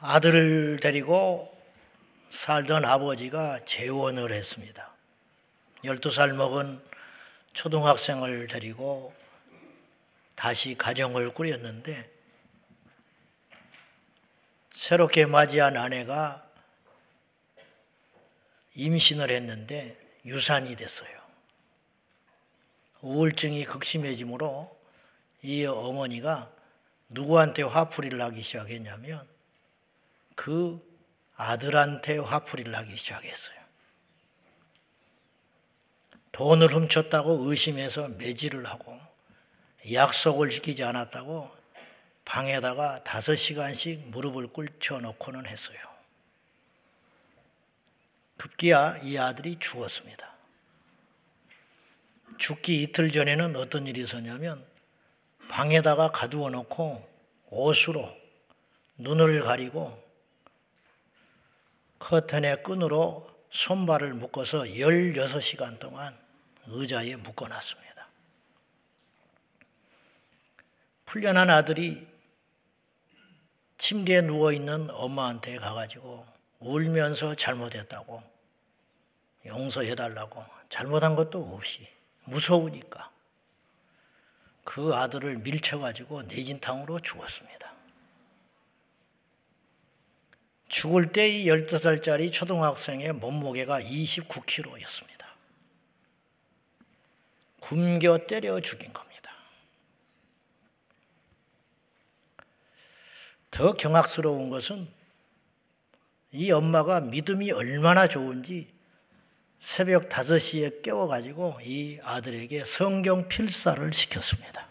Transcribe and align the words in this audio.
아들을 0.00 0.78
데리고 0.80 1.52
살던 2.30 2.84
아버지가 2.84 3.64
재혼을 3.64 4.32
했습니다. 4.32 4.92
12살 5.84 6.34
먹은 6.34 6.80
초등학생을 7.52 8.46
데리고 8.46 9.12
다시 10.36 10.76
가정을 10.76 11.34
꾸렸는데 11.34 12.10
새롭게 14.72 15.26
맞이한 15.26 15.76
아내가 15.76 16.46
임신을 18.76 19.30
했는데 19.30 19.98
유산이 20.24 20.76
됐어요. 20.76 21.18
우울증이 23.00 23.64
극심해지므로 23.64 24.78
이 25.42 25.64
어머니가 25.64 26.52
누구한테 27.08 27.62
화풀이를 27.62 28.20
하기 28.20 28.42
시작했냐면 28.42 29.37
그 30.38 30.80
아들한테 31.34 32.18
화풀이를 32.18 32.72
하기 32.76 32.96
시작했어요. 32.96 33.58
돈을 36.30 36.72
훔쳤다고 36.72 37.50
의심해서 37.50 38.06
매질을 38.06 38.64
하고 38.64 39.00
약속을 39.92 40.50
지키지 40.50 40.84
않았다고 40.84 41.50
방에다가 42.24 43.02
다섯 43.02 43.34
시간씩 43.34 44.10
무릎을 44.10 44.52
꿇쳐 44.52 45.00
놓고는 45.00 45.44
했어요. 45.44 45.76
급기야 48.36 48.98
이 48.98 49.18
아들이 49.18 49.58
죽었습니다. 49.58 50.32
죽기 52.38 52.82
이틀 52.84 53.10
전에는 53.10 53.56
어떤 53.56 53.88
일이 53.88 54.02
있었냐면 54.02 54.64
방에다가 55.48 56.12
가두어 56.12 56.50
놓고 56.50 57.08
옷으로 57.50 58.16
눈을 58.98 59.42
가리고 59.42 60.07
커튼의 61.98 62.62
끈으로 62.62 63.28
손발을 63.50 64.14
묶어서 64.14 64.62
16시간 64.62 65.78
동안 65.78 66.16
의자에 66.66 67.16
묶어놨습니다. 67.16 68.08
풀려난 71.06 71.48
아들이 71.48 72.06
침대에 73.78 74.20
누워있는 74.20 74.90
엄마한테 74.90 75.56
가가지고 75.56 76.26
울면서 76.58 77.34
잘못했다고 77.34 78.22
용서해달라고 79.46 80.44
잘못한 80.68 81.16
것도 81.16 81.40
없이 81.54 81.88
무서우니까 82.24 83.10
그 84.64 84.94
아들을 84.94 85.38
밀쳐가지고 85.38 86.24
내진탕으로 86.24 87.00
죽었습니다. 87.00 87.67
죽을 90.68 91.12
때 91.12 91.28
이 91.30 91.46
12살짜리 91.46 92.30
초등학생의 92.30 93.14
몸무게가 93.14 93.80
29kg였습니다. 93.80 95.26
굶겨 97.60 98.18
때려 98.26 98.60
죽인 98.60 98.92
겁니다. 98.92 99.32
더 103.50 103.72
경악스러운 103.72 104.50
것은 104.50 104.86
이 106.32 106.50
엄마가 106.52 107.00
믿음이 107.00 107.50
얼마나 107.50 108.06
좋은지 108.06 108.70
새벽 109.58 110.08
5시에 110.08 110.82
깨워가지고 110.82 111.58
이 111.62 111.98
아들에게 112.02 112.64
성경 112.64 113.26
필사를 113.26 113.92
시켰습니다. 113.92 114.67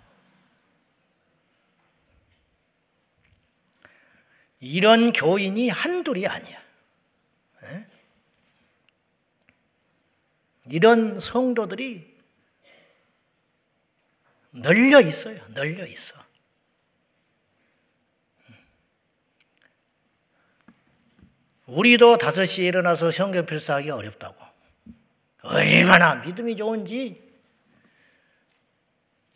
이런 4.60 5.14
교인이 5.14 5.70
한둘이 5.70 6.28
아니야. 6.28 6.68
이런 10.70 11.20
성도들이 11.20 12.18
널려 14.52 15.02
있어요. 15.02 15.40
널려 15.54 15.86
있어. 15.86 16.16
우리도 21.68 22.18
5시에 22.18 22.64
일어나서 22.64 23.12
성경 23.12 23.46
필사하기 23.46 23.90
어렵다고. 23.90 24.36
얼마나 25.44 26.16
믿음이 26.16 26.56
좋은지 26.56 27.24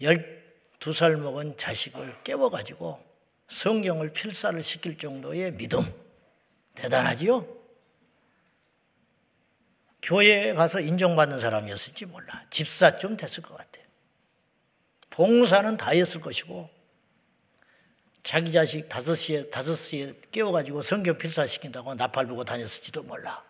12살 0.02 1.18
먹은 1.20 1.58
자식을 1.58 2.24
깨워가지고 2.24 3.11
성경을 3.52 4.14
필사를 4.14 4.64
시킬 4.64 4.98
정도의 4.98 5.52
믿음. 5.52 5.84
대단하지요? 6.74 7.46
교회에 10.02 10.54
가서 10.54 10.80
인정받는 10.80 11.40
사람이었을지 11.40 12.06
몰라. 12.06 12.46
집사 12.50 12.98
좀 12.98 13.18
됐을 13.18 13.44
것 13.44 13.56
같아. 13.56 13.82
봉사는 15.10 15.76
다 15.76 15.92
했을 15.92 16.22
것이고, 16.22 16.70
자기 18.24 18.54
자식 18.54 18.88
다섯 18.88 19.16
시에, 19.16 19.50
다섯 19.50 19.76
시에 19.76 20.14
깨워가지고 20.32 20.82
성경 20.82 21.18
필사시킨다고 21.18 21.96
나팔 21.96 22.28
불고 22.28 22.46
다녔을지도 22.46 23.04
몰라. 23.04 23.44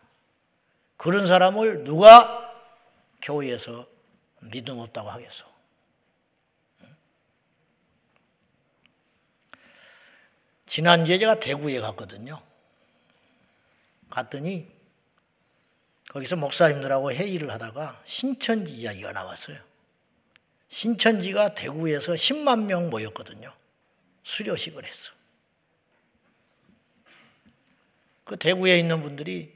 그런 0.97 1.27
사람을 1.27 1.83
누가 1.83 2.51
교회에서 3.21 3.87
믿음 4.39 4.79
없다고 4.79 5.11
하겠어. 5.11 5.50
지난주에 10.71 11.17
제가 11.17 11.37
대구에 11.37 11.81
갔거든요. 11.81 12.41
갔더니 14.09 14.69
거기서 16.11 16.37
목사님들하고 16.37 17.11
회의를 17.11 17.51
하다가 17.51 18.01
신천지 18.05 18.75
이야기가 18.75 19.11
나왔어요. 19.11 19.57
신천지가 20.69 21.55
대구에서 21.55 22.13
10만 22.13 22.67
명 22.67 22.89
모였거든요. 22.89 23.53
수료식을 24.23 24.85
했어. 24.85 25.11
그 28.23 28.37
대구에 28.37 28.79
있는 28.79 29.01
분들이 29.01 29.53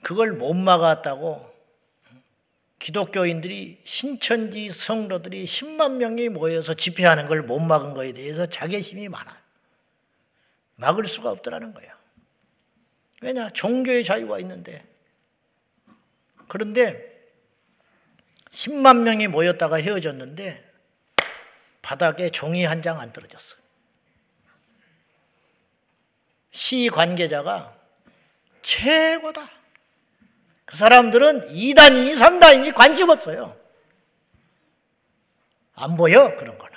그걸 0.00 0.30
못 0.30 0.54
막았다고 0.54 1.52
기독교인들이 2.78 3.80
신천지 3.82 4.70
성도들이 4.70 5.44
10만 5.44 5.96
명이 5.96 6.28
모여서 6.28 6.72
집회하는 6.72 7.26
걸 7.26 7.42
못 7.42 7.58
막은 7.58 7.94
거에 7.94 8.12
대해서 8.12 8.46
자괴심이 8.46 9.08
많아요. 9.08 9.41
막을 10.82 11.06
수가 11.06 11.30
없더라는 11.30 11.72
거예요. 11.74 11.92
왜냐? 13.22 13.48
종교의 13.50 14.04
자유가 14.04 14.38
있는데. 14.40 14.84
그런데 16.48 17.10
10만 18.50 19.02
명이 19.02 19.28
모였다가 19.28 19.76
헤어졌는데 19.76 20.72
바닥에 21.80 22.30
종이 22.30 22.64
한 22.64 22.82
장 22.82 23.00
안 23.00 23.12
떨어졌어요. 23.12 23.60
시 26.50 26.90
관계자가 26.92 27.74
최고다. 28.60 29.48
그 30.66 30.76
사람들은 30.76 31.48
2단이 31.48 32.14
3단이 32.14 32.74
관심 32.74 33.08
없어요. 33.08 33.56
안 35.74 35.96
보여, 35.96 36.36
그런 36.36 36.58
거는. 36.58 36.72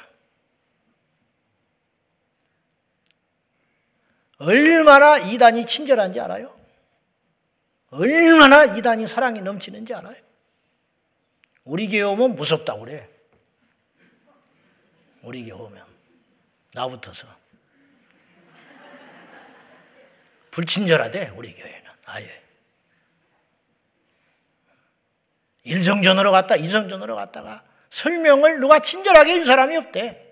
얼마나 4.38 5.18
이단이 5.18 5.66
친절한지 5.66 6.19
알아요? 6.19 6.53
얼마나 7.90 8.66
이단이 8.66 9.07
사랑이 9.07 9.41
넘치는지 9.41 9.94
알아요? 9.94 10.16
우리 11.63 11.88
교회 11.88 12.01
오면 12.01 12.35
무섭다고 12.35 12.81
그래. 12.81 13.09
우리 15.22 15.44
교회 15.46 15.59
오면. 15.59 15.85
나부터서. 16.73 17.28
불친절하대, 20.52 21.34
우리 21.35 21.53
교회는. 21.53 21.91
아예. 22.05 22.43
일성전으로 25.64 26.32
갔다, 26.32 26.55
이성전으로 26.55 27.16
갔다가 27.16 27.64
설명을 27.90 28.59
누가 28.59 28.79
친절하게 28.79 29.32
해준 29.32 29.46
사람이 29.46 29.76
없대. 29.78 30.24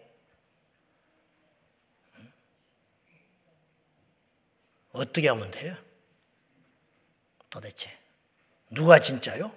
어떻게 4.94 5.28
하면 5.28 5.52
돼요? 5.52 5.76
도대체. 7.50 7.92
누가 8.72 9.00
진짜요? 9.00 9.54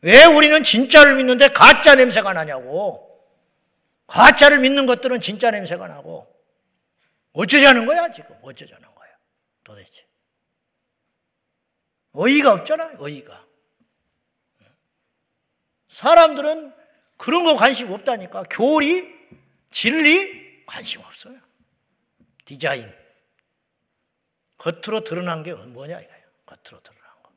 왜 0.00 0.24
우리는 0.24 0.62
진짜를 0.62 1.16
믿는데 1.16 1.48
가짜 1.48 1.94
냄새가 1.94 2.32
나냐고. 2.32 3.04
가짜를 4.06 4.60
믿는 4.60 4.86
것들은 4.86 5.20
진짜 5.20 5.50
냄새가 5.50 5.86
나고. 5.88 6.26
어쩌자는 7.32 7.86
거야, 7.86 8.10
지금? 8.10 8.36
어쩌자는 8.42 8.94
거야, 8.94 9.10
도대체. 9.64 10.06
어이가 12.12 12.52
없잖아, 12.54 12.94
어이가. 12.98 13.46
사람들은 15.88 16.74
그런 17.16 17.44
거 17.44 17.56
관심 17.56 17.92
없다니까. 17.92 18.44
교리, 18.50 19.14
진리, 19.70 20.64
관심 20.66 21.00
없어요. 21.02 21.38
디자인. 22.44 22.97
겉으로 24.58 25.04
드러난 25.04 25.42
게 25.42 25.54
뭐냐 25.54 26.00
이거예요. 26.00 26.26
겉으로 26.46 26.82
드러난 26.82 27.22
거. 27.22 27.32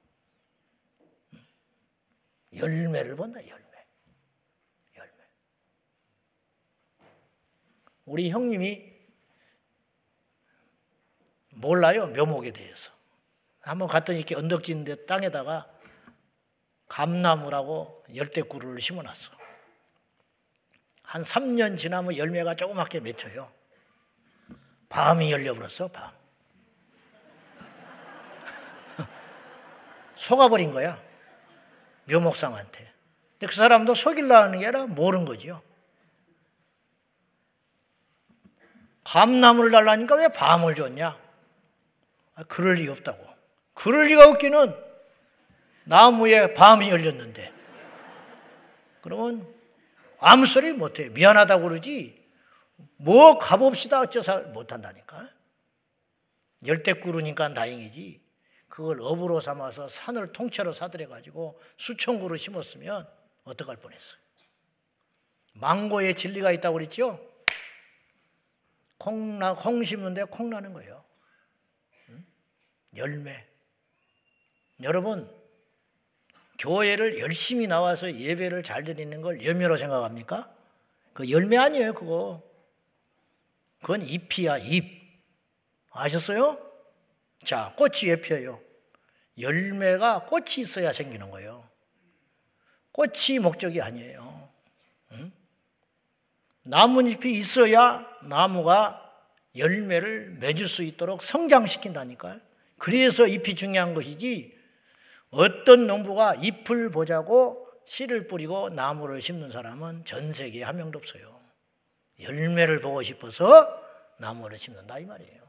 열매를 2.53 3.15
본다. 3.15 3.39
열매. 3.47 3.85
열매. 4.97 5.13
우리 8.05 8.29
형님이 8.29 8.91
몰라요 11.51 12.07
묘목에 12.07 12.51
대해서. 12.51 12.91
한번 13.61 13.87
갔더니 13.87 14.17
이렇게 14.17 14.35
언덕진 14.35 14.83
데 14.83 15.05
땅에다가 15.05 15.71
감나무라고 16.87 18.03
열대구를 18.15 18.81
심어놨어. 18.81 19.31
한 21.03 21.21
3년 21.21 21.77
지나면 21.77 22.17
열매가 22.17 22.55
조그맣게 22.55 23.01
맺혀요. 23.01 23.53
밤이 24.89 25.31
열려버렸어, 25.31 25.89
밤. 25.89 26.20
속아버린 30.21 30.71
거야. 30.71 31.01
묘목상한테. 32.05 32.93
근데 33.31 33.47
그 33.47 33.55
사람도 33.55 33.95
속일라는 33.95 34.59
게 34.59 34.67
아니라 34.67 34.85
모르는 34.85 35.25
거지요. 35.25 35.63
감나무를 39.03 39.71
달라니까 39.71 40.15
왜 40.15 40.27
밤을 40.27 40.75
줬냐? 40.75 41.19
아, 42.35 42.43
그럴 42.43 42.75
리 42.75 42.87
없다고. 42.87 43.25
그럴 43.73 44.05
리가 44.09 44.29
없기는 44.29 44.75
나무에 45.85 46.53
밤이 46.53 46.91
열렸는데. 46.91 47.51
그러면 49.01 49.51
아무 50.19 50.45
소리 50.45 50.71
못해. 50.73 51.09
미안하다고 51.09 51.67
그러지. 51.67 52.23
뭐 52.97 53.39
가봅시다 53.39 54.01
어쩌서 54.01 54.41
못한다니까. 54.49 55.29
열대 56.67 56.93
꾸르니까 56.93 57.55
다행이지. 57.55 58.30
그걸 58.71 59.01
업으로 59.01 59.41
삼아서 59.41 59.89
산을 59.89 60.31
통째로 60.31 60.71
사들여 60.71 61.09
가지고 61.09 61.59
수천 61.75 62.21
그루 62.21 62.37
심었으면 62.37 63.05
어떡할 63.43 63.75
뻔했어요. 63.75 64.17
망고에 65.55 66.13
진리가 66.13 66.53
있다고 66.53 66.75
그랬죠? 66.75 67.19
콩나 68.97 69.55
콩 69.55 69.83
심는데 69.83 70.23
콩 70.23 70.49
나는 70.49 70.71
거예요. 70.71 71.03
응? 72.09 72.25
열매. 72.95 73.45
여러분 74.83 75.29
교회를 76.57 77.19
열심히 77.19 77.67
나와서 77.67 78.15
예배를 78.15 78.63
잘 78.63 78.85
드리는 78.85 79.21
걸 79.21 79.43
열매로 79.43 79.77
생각합니까? 79.77 80.55
그 81.11 81.29
열매 81.29 81.57
아니에요, 81.57 81.93
그거. 81.93 82.41
그건 83.81 84.01
잎이야, 84.01 84.59
잎. 84.59 85.01
아셨어요? 85.89 86.70
자, 87.43 87.73
꽃이 87.77 88.09
왜 88.09 88.21
펴요? 88.21 88.61
열매가 89.39 90.25
꽃이 90.25 90.59
있어야 90.59 90.91
생기는 90.91 91.31
거예요. 91.31 91.67
꽃이 92.91 93.39
목적이 93.41 93.81
아니에요. 93.81 94.49
응? 95.13 95.31
나뭇잎이 96.63 97.33
있어야 97.33 98.05
나무가 98.23 98.97
열매를 99.55 100.37
맺을 100.39 100.67
수 100.67 100.83
있도록 100.83 101.21
성장시킨다니까요. 101.23 102.39
그래서 102.77 103.27
잎이 103.27 103.55
중요한 103.55 103.93
것이지 103.93 104.57
어떤 105.29 105.87
농부가 105.87 106.35
잎을 106.35 106.89
보자고 106.89 107.67
씨를 107.85 108.27
뿌리고 108.27 108.69
나무를 108.69 109.21
심는 109.21 109.51
사람은 109.51 110.05
전 110.05 110.33
세계에 110.33 110.63
한 110.63 110.77
명도 110.77 110.99
없어요. 110.99 111.39
열매를 112.19 112.79
보고 112.79 113.01
싶어서 113.01 113.81
나무를 114.19 114.57
심는다 114.57 114.99
이 114.99 115.05
말이에요. 115.05 115.40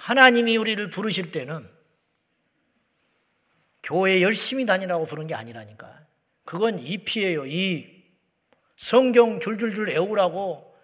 하나님이 0.00 0.56
우리를 0.56 0.88
부르실 0.88 1.30
때는 1.30 1.68
교회 3.82 4.22
열심히 4.22 4.64
다니라고 4.64 5.04
부른 5.04 5.26
게 5.26 5.34
아니라니까. 5.34 6.00
그건 6.44 6.78
잎이에요, 6.78 7.44
잎. 7.46 8.00
성경 8.76 9.40
줄줄줄 9.40 9.88
외우라고 9.88 10.74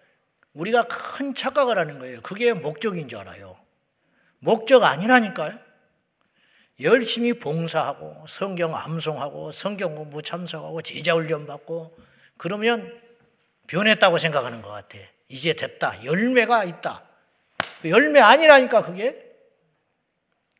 우리가 0.53 0.83
큰 0.83 1.33
착각을 1.33 1.79
하는 1.79 1.97
거예요. 1.97 2.21
그게 2.21 2.53
목적인 2.53 3.07
줄 3.07 3.17
알아요. 3.17 3.59
목적 4.39 4.83
아니라니까요. 4.83 5.57
열심히 6.81 7.33
봉사하고 7.33 8.25
성경 8.27 8.75
암송하고 8.75 9.51
성경 9.51 9.95
공부 9.95 10.21
참석하고 10.21 10.83
제자 10.83 11.15
훈련 11.15 11.47
받고 11.47 11.97
그러면 12.37 13.01
변했다고 13.65 14.19
생각하는 14.19 14.61
것 14.61 14.69
같아. 14.69 14.99
이제 15.27 15.53
됐다. 15.53 16.05
열매가 16.05 16.65
있다. 16.65 17.06
그 17.81 17.89
열매 17.89 18.19
아니라니까 18.19 18.83
그게. 18.83 19.23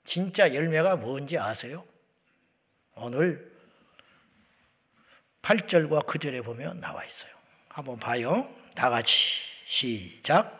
진짜 0.04 0.54
열매가 0.54 0.98
뭔지 0.98 1.38
아세요? 1.38 1.86
오늘 2.96 3.52
8절과 5.42 6.06
9절에 6.06 6.44
보면 6.44 6.80
나와 6.80 7.04
있어요. 7.04 7.32
한번 7.70 8.00
봐요. 8.00 8.50
다 8.74 8.90
같이 8.90 9.14
시작. 9.66 10.58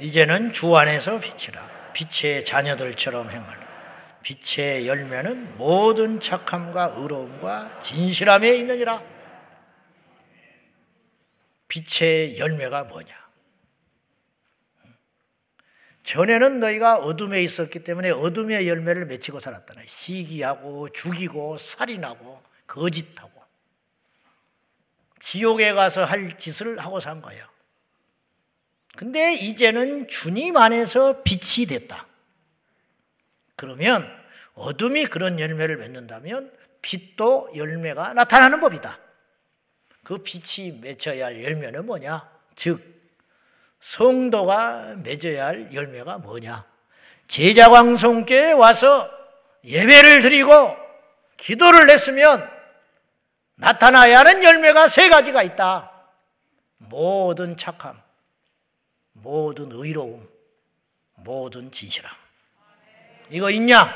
이제는 0.00 0.52
주 0.52 0.76
안에서 0.76 1.18
빛이라. 1.18 1.92
빛의 1.92 2.44
자녀들처럼 2.44 3.30
행하라. 3.30 3.68
빛의 4.22 4.86
열매는 4.86 5.56
모든 5.56 6.20
착함과 6.20 6.94
의로움과 6.96 7.80
진실함에 7.80 8.54
있느니라. 8.56 9.02
빛의 11.68 12.38
열매가 12.38 12.84
뭐냐? 12.84 13.27
전에는 16.08 16.60
너희가 16.60 16.96
어둠에 16.96 17.42
있었기 17.42 17.84
때문에 17.84 18.08
어둠의 18.08 18.66
열매를 18.66 19.04
맺히고 19.04 19.40
살았다. 19.40 19.74
시기하고 19.86 20.88
죽이고 20.88 21.58
살인하고 21.58 22.42
거짓하고 22.66 23.30
지옥에 25.20 25.74
가서 25.74 26.06
할 26.06 26.38
짓을 26.38 26.78
하고 26.78 26.98
산 26.98 27.20
거예요. 27.20 27.46
근데 28.96 29.34
이제는 29.34 30.08
주님 30.08 30.56
안에서 30.56 31.22
빛이 31.24 31.66
됐다. 31.66 32.06
그러면 33.54 34.10
어둠이 34.54 35.04
그런 35.04 35.38
열매를 35.38 35.76
맺는다면 35.76 36.50
빛도 36.80 37.50
열매가 37.54 38.14
나타나는 38.14 38.62
법이다. 38.62 38.98
그 40.04 40.22
빛이 40.22 40.78
맺혀야 40.80 41.26
할 41.26 41.44
열매는 41.44 41.84
뭐냐? 41.84 42.26
즉, 42.54 42.97
성도가 43.80 44.96
맺어야 45.02 45.46
할 45.46 45.72
열매가 45.72 46.18
뭐냐? 46.18 46.66
제자광성교에 47.28 48.52
와서 48.52 49.08
예배를 49.64 50.22
드리고 50.22 50.76
기도를 51.36 51.90
했으면 51.90 52.48
나타나야 53.56 54.20
하는 54.20 54.42
열매가 54.42 54.88
세 54.88 55.08
가지가 55.08 55.42
있다. 55.42 55.92
모든 56.78 57.56
착함, 57.56 58.00
모든 59.12 59.70
의로움, 59.72 60.28
모든 61.14 61.70
진실함. 61.70 62.10
이거 63.30 63.50
있냐? 63.50 63.92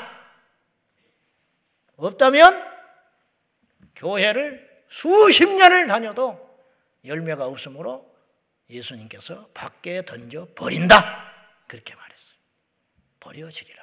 없다면 1.97 2.71
교회를 3.97 4.85
수십 4.89 5.49
년을 5.49 5.87
다녀도 5.87 6.59
열매가 7.05 7.47
없으므로 7.47 8.12
예수님께서 8.71 9.49
밖에 9.55 10.05
던져 10.05 10.49
버린다. 10.55 11.31
그렇게 11.67 11.95
말했어요. 11.95 12.37
버려지리라. 13.21 13.83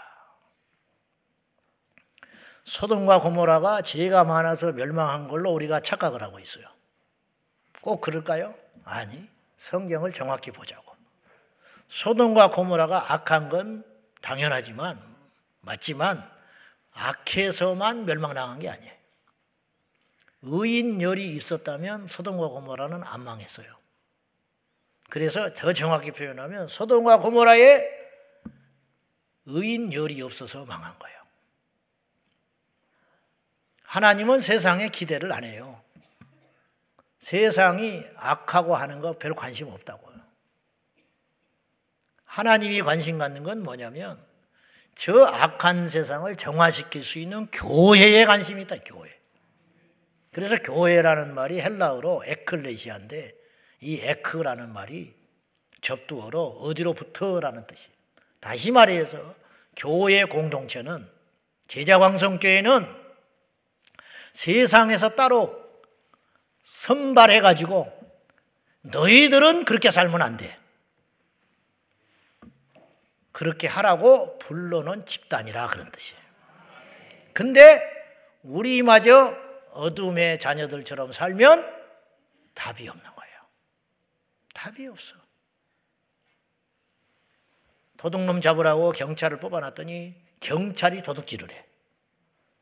소돔과 2.65 3.21
고모라가 3.21 3.81
죄가 3.81 4.24
많아서 4.25 4.71
멸망한 4.74 5.27
걸로 5.27 5.51
우리가 5.51 5.79
착각을 5.79 6.21
하고 6.21 6.39
있어요. 6.39 6.65
꼭 7.81 8.01
그럴까요? 8.01 8.53
아니, 8.83 9.27
성경을 9.57 10.13
정확히 10.13 10.51
보자고. 10.51 10.95
소돔과 11.88 12.51
고모라가 12.51 13.13
악한 13.13 13.50
건 13.50 13.83
당연하지만 14.21 15.01
맞지만 15.62 16.29
악해서만 16.91 18.05
멸망당한 18.05 18.59
게 18.59 18.69
아니에요. 18.69 18.93
의인 20.41 21.01
열이 21.01 21.36
있었다면 21.36 22.07
소돔과 22.07 22.50
고모라는 22.50 23.03
안 23.03 23.24
망했어요. 23.24 23.78
그래서 25.10 25.54
더 25.54 25.74
정확히 25.74 26.12
표현하면 26.12 26.68
소돔과 26.68 27.20
고모라에 27.20 28.00
의인 29.46 29.92
열이 29.92 30.22
없어서 30.22 30.66
망한 30.66 30.98
거예요. 31.00 31.20
하나님은 33.84 34.42
세상에 34.42 34.89
기대를 34.89 35.34
안 35.34 35.44
해요. 35.44 35.82
세상이 37.18 38.06
악하고 38.16 38.75
하는 38.75 39.01
거 39.01 39.13
별 39.13 39.34
관심 39.34 39.68
없다고요. 39.68 40.20
하나님이 42.24 42.82
관심 42.84 43.18
갖는 43.18 43.44
건 43.44 43.63
뭐냐면 43.63 44.24
저 44.94 45.25
악한 45.25 45.89
세상을 45.89 46.34
정화시킬 46.36 47.04
수 47.04 47.18
있는 47.18 47.48
교회에 47.48 48.25
관심이 48.25 48.62
있다, 48.63 48.75
교회. 48.86 49.10
그래서 50.32 50.58
교회라는 50.58 51.34
말이 51.34 51.60
헬라어로 51.60 52.24
에클레시아인데 52.25 53.38
이 53.81 54.00
에크라는 54.01 54.74
말이 54.74 55.13
접두어로 55.81 56.62
어디로부터라는 56.62 57.65
뜻이. 57.67 57.89
다시 58.39 58.71
말해서 58.71 59.36
교회 59.75 60.24
공동체는 60.24 61.07
제자광성교회는 61.67 62.86
세상에서 64.33 65.09
따로 65.09 65.59
선발해 66.63 67.41
가지고 67.41 67.91
너희들은 68.81 69.65
그렇게 69.65 69.91
살면 69.91 70.21
안 70.21 70.38
돼. 70.38 70.57
그렇게 73.31 73.67
하라고 73.67 74.38
불러놓은 74.39 75.05
집단이라 75.05 75.67
그런 75.67 75.91
뜻이에요. 75.91 76.21
근데 77.33 77.81
우리마저 78.43 79.36
어둠의 79.71 80.39
자녀들처럼 80.39 81.12
살면 81.12 81.65
답이 82.53 82.88
없는 82.88 83.03
거예요. 83.03 83.18
답이 84.60 84.88
없어. 84.88 85.16
도둑놈 87.98 88.42
잡으라고 88.42 88.92
경찰을 88.92 89.39
뽑아놨더니 89.39 90.16
경찰이 90.42 91.01
도둑질을 91.01 91.50
해. 91.50 91.66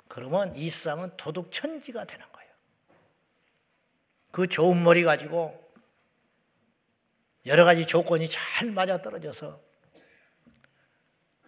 그러면 0.08 0.56
이 0.56 0.70
세상은 0.70 1.16
도둑 1.18 1.51
천지가 1.51 2.06
되는 2.06 2.24
거예요. 2.32 2.51
그 4.32 4.48
좋은 4.48 4.84
머리 4.84 5.04
가지고 5.04 5.63
여러 7.48 7.66
가지 7.66 7.88
조건이 7.88 8.27
잘 8.27 8.70
맞아 8.72 9.01
떨어져서 9.01 9.60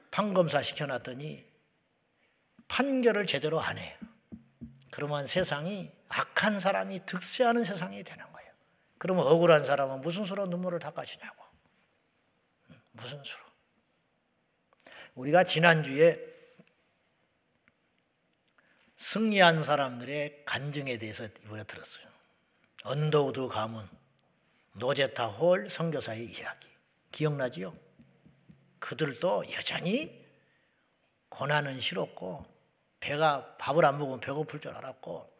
판검사 0.09 0.63
시켜놨더니 0.63 1.45
판결을 2.67 3.27
제대로 3.27 3.59
안 3.59 3.77
해요. 3.77 3.95
그러면 4.89 5.27
세상이 5.27 5.91
악한 6.07 6.59
사람이 6.59 7.05
득세하는 7.05 7.63
세상이 7.63 8.03
되는 8.03 8.23
거예요. 8.23 8.28
그러면 8.99 9.25
억울한 9.25 9.65
사람은 9.65 10.01
무슨 10.01 10.25
수로 10.25 10.45
눈물을 10.45 10.77
닦아주냐고. 10.79 11.43
무슨 12.91 13.23
수로. 13.23 13.43
우리가 15.15 15.43
지난주에 15.43 16.19
승리한 18.97 19.63
사람들의 19.63 20.43
간증에 20.45 20.97
대해서 20.97 21.27
우리가 21.47 21.63
들었어요. 21.63 22.05
언더우드 22.83 23.47
가문, 23.47 23.87
로제타 24.73 25.27
홀 25.27 25.69
선교사의 25.69 26.25
이야기. 26.25 26.67
기억나지요? 27.11 27.75
그들도 28.79 29.51
여전히 29.53 30.25
고난은 31.29 31.79
싫었고 31.79 32.45
배가 32.99 33.55
밥을 33.57 33.85
안 33.85 33.97
먹으면 33.97 34.19
배고플 34.19 34.59
줄 34.59 34.75
알았고 34.75 35.39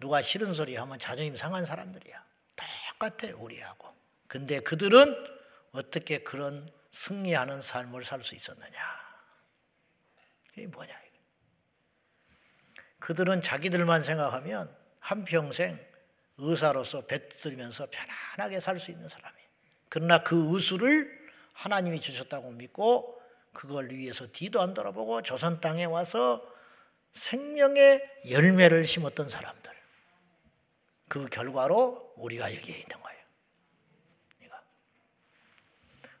누가 0.00 0.20
싫은 0.20 0.52
소리 0.52 0.74
하면 0.74 0.98
자존심 0.98 1.36
상한 1.36 1.64
사람들이야. 1.64 2.26
똑같아 2.98 3.34
우리하고. 3.36 3.94
근데 4.26 4.60
그들은 4.60 5.14
어떻게 5.72 6.18
그런 6.22 6.70
승리하는 6.90 7.62
삶을 7.62 8.04
살 8.04 8.22
수 8.22 8.34
있었느냐? 8.34 8.78
이게 10.52 10.66
뭐냐? 10.66 10.94
그들은 12.98 13.42
자기들만 13.42 14.02
생각하면 14.02 14.74
한평생 14.98 15.78
의사로서 16.38 17.06
뱉들면서 17.06 17.86
편안하게 17.90 18.60
살 18.60 18.80
수 18.80 18.90
있는 18.90 19.08
사람이에요. 19.08 19.48
그러나 19.88 20.22
그 20.24 20.54
의수를 20.54 21.08
하나님이 21.52 22.00
주셨다고 22.00 22.50
믿고 22.52 23.22
그걸 23.52 23.90
위해서 23.90 24.26
뒤도 24.26 24.60
안 24.60 24.74
돌아보고 24.74 25.22
조선 25.22 25.60
땅에 25.60 25.84
와서 25.84 26.42
생명의 27.12 28.02
열매를 28.28 28.86
심었던 28.86 29.28
사람들. 29.28 29.75
그 31.08 31.26
결과로 31.26 32.12
우리가 32.16 32.54
여기에 32.54 32.76
있는 32.76 33.00
거예요. 33.00 33.16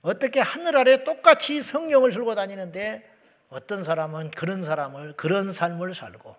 어떻게 0.02 0.38
하늘 0.38 0.76
아래 0.76 1.02
똑같이 1.02 1.60
성령을 1.62 2.12
들고 2.12 2.36
다니는데 2.36 3.12
어떤 3.48 3.82
사람은 3.82 4.30
그런 4.30 4.62
사람을 4.62 5.16
그런 5.16 5.52
삶을 5.52 5.94
살고 5.94 6.36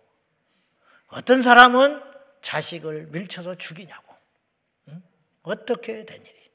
어떤 1.07 1.41
사람은 1.41 2.01
자식을 2.41 3.07
밀쳐서 3.07 3.55
죽이냐고. 3.55 4.13
응? 4.87 5.03
어떻게 5.43 6.05
된 6.05 6.25
일이? 6.25 6.51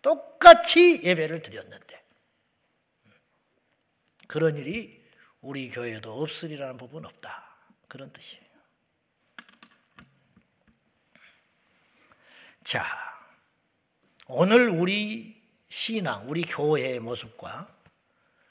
똑같이 0.00 1.02
예배를 1.04 1.42
드렸는데 1.42 2.02
그런 4.26 4.56
일이 4.56 5.04
우리 5.42 5.68
교회도 5.70 6.22
없으리라는 6.22 6.78
부분 6.78 7.04
없다. 7.04 7.44
그런 7.88 8.10
뜻이에요. 8.12 8.45
자, 12.66 12.84
오늘 14.26 14.68
우리 14.68 15.40
신앙, 15.68 16.28
우리 16.28 16.42
교회의 16.42 16.98
모습과 16.98 17.72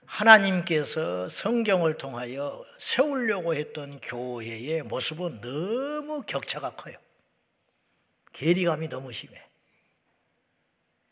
하나님께서 0.05 1.27
성경을 1.27 1.97
통하여 1.97 2.63
세우려고 2.77 3.53
했던 3.53 3.99
교회의 3.99 4.83
모습은 4.83 5.41
너무 5.41 6.23
격차가 6.25 6.69
커요. 6.77 6.95
괴리감이 8.31 8.87
너무 8.87 9.11
심해. 9.11 9.45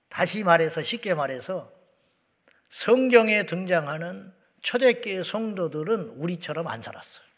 다시 0.08 0.46
말해서 0.46 0.82
쉽게 0.82 1.14
말해서 1.14 1.70
성경에 2.70 3.46
등장하는 3.46 4.34
초대교회 4.62 5.24
성도들은 5.24 6.08
우리처럼 6.12 6.70
안 6.70 6.82
살았어요. 6.82 7.34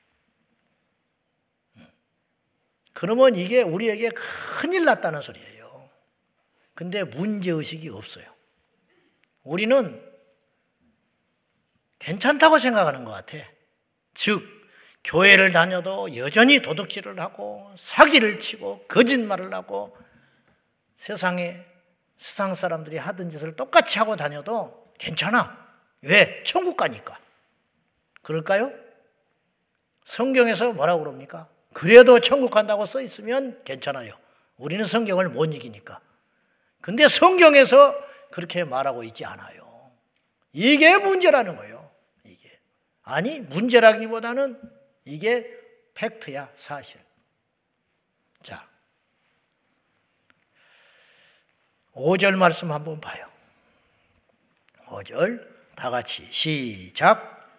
그러면 2.95 3.35
이게 3.35 3.61
우리에게 3.61 4.09
큰일 4.09 4.85
났다는 4.85 5.19
소리예요. 5.19 5.54
근데 6.75 7.03
문제의식이 7.03 7.89
없어요. 7.89 8.25
우리는 9.43 10.01
괜찮다고 11.99 12.59
생각하는 12.59 13.05
것 13.05 13.11
같아. 13.11 13.37
즉, 14.13 14.43
교회를 15.03 15.51
다녀도 15.51 16.15
여전히 16.17 16.61
도둑질을 16.61 17.19
하고 17.19 17.71
사기를 17.77 18.41
치고 18.41 18.85
거짓말을 18.87 19.53
하고 19.53 19.95
세상에 20.95 21.63
세상 22.17 22.55
사람들이 22.55 22.97
하던 22.97 23.29
짓을 23.29 23.55
똑같이 23.55 23.99
하고 23.99 24.15
다녀도 24.15 24.83
괜찮아. 24.97 25.65
왜? 26.01 26.43
천국 26.43 26.75
가니까. 26.75 27.19
그럴까요? 28.21 28.71
성경에서 30.03 30.73
뭐라고 30.73 31.03
그럽니까? 31.03 31.47
그래도 31.73 32.19
천국 32.19 32.51
간다고 32.51 32.85
써 32.85 33.01
있으면 33.01 33.61
괜찮아요. 33.63 34.17
우리는 34.57 34.83
성경을 34.85 35.29
못 35.29 35.53
이기니까. 35.53 35.99
근데 36.85 37.07
성경에서 37.07 37.95
그렇게 38.29 38.63
말하고 38.63 39.03
있지 39.05 39.25
않아요. 39.25 39.91
이게 40.53 40.95
문제라는 40.97 41.55
거예요. 41.55 41.89
아니, 43.01 43.39
문제라기보다는 43.39 44.61
이게 45.03 45.49
팩트야, 45.95 46.49
사실. 46.55 47.01
자, 48.43 48.67
5절 51.95 52.35
말씀 52.35 52.71
한번 52.71 53.01
봐요. 53.01 53.27
5절 54.85 55.43
다 55.75 55.89
같이 55.89 56.23
시작. 56.31 57.49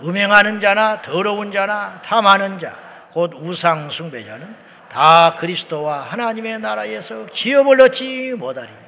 음행하는 0.00 0.60
자나 0.60 1.02
더러운 1.02 1.52
자나 1.52 2.02
탐하는 2.02 2.58
자, 2.58 3.08
곧 3.12 3.32
우상 3.32 3.90
숭배자는 3.90 4.63
다 4.94 5.34
그리스도와 5.34 6.02
하나님의 6.02 6.60
나라에서 6.60 7.26
기업을 7.26 7.80
얻지 7.80 8.34
못하리니. 8.34 8.78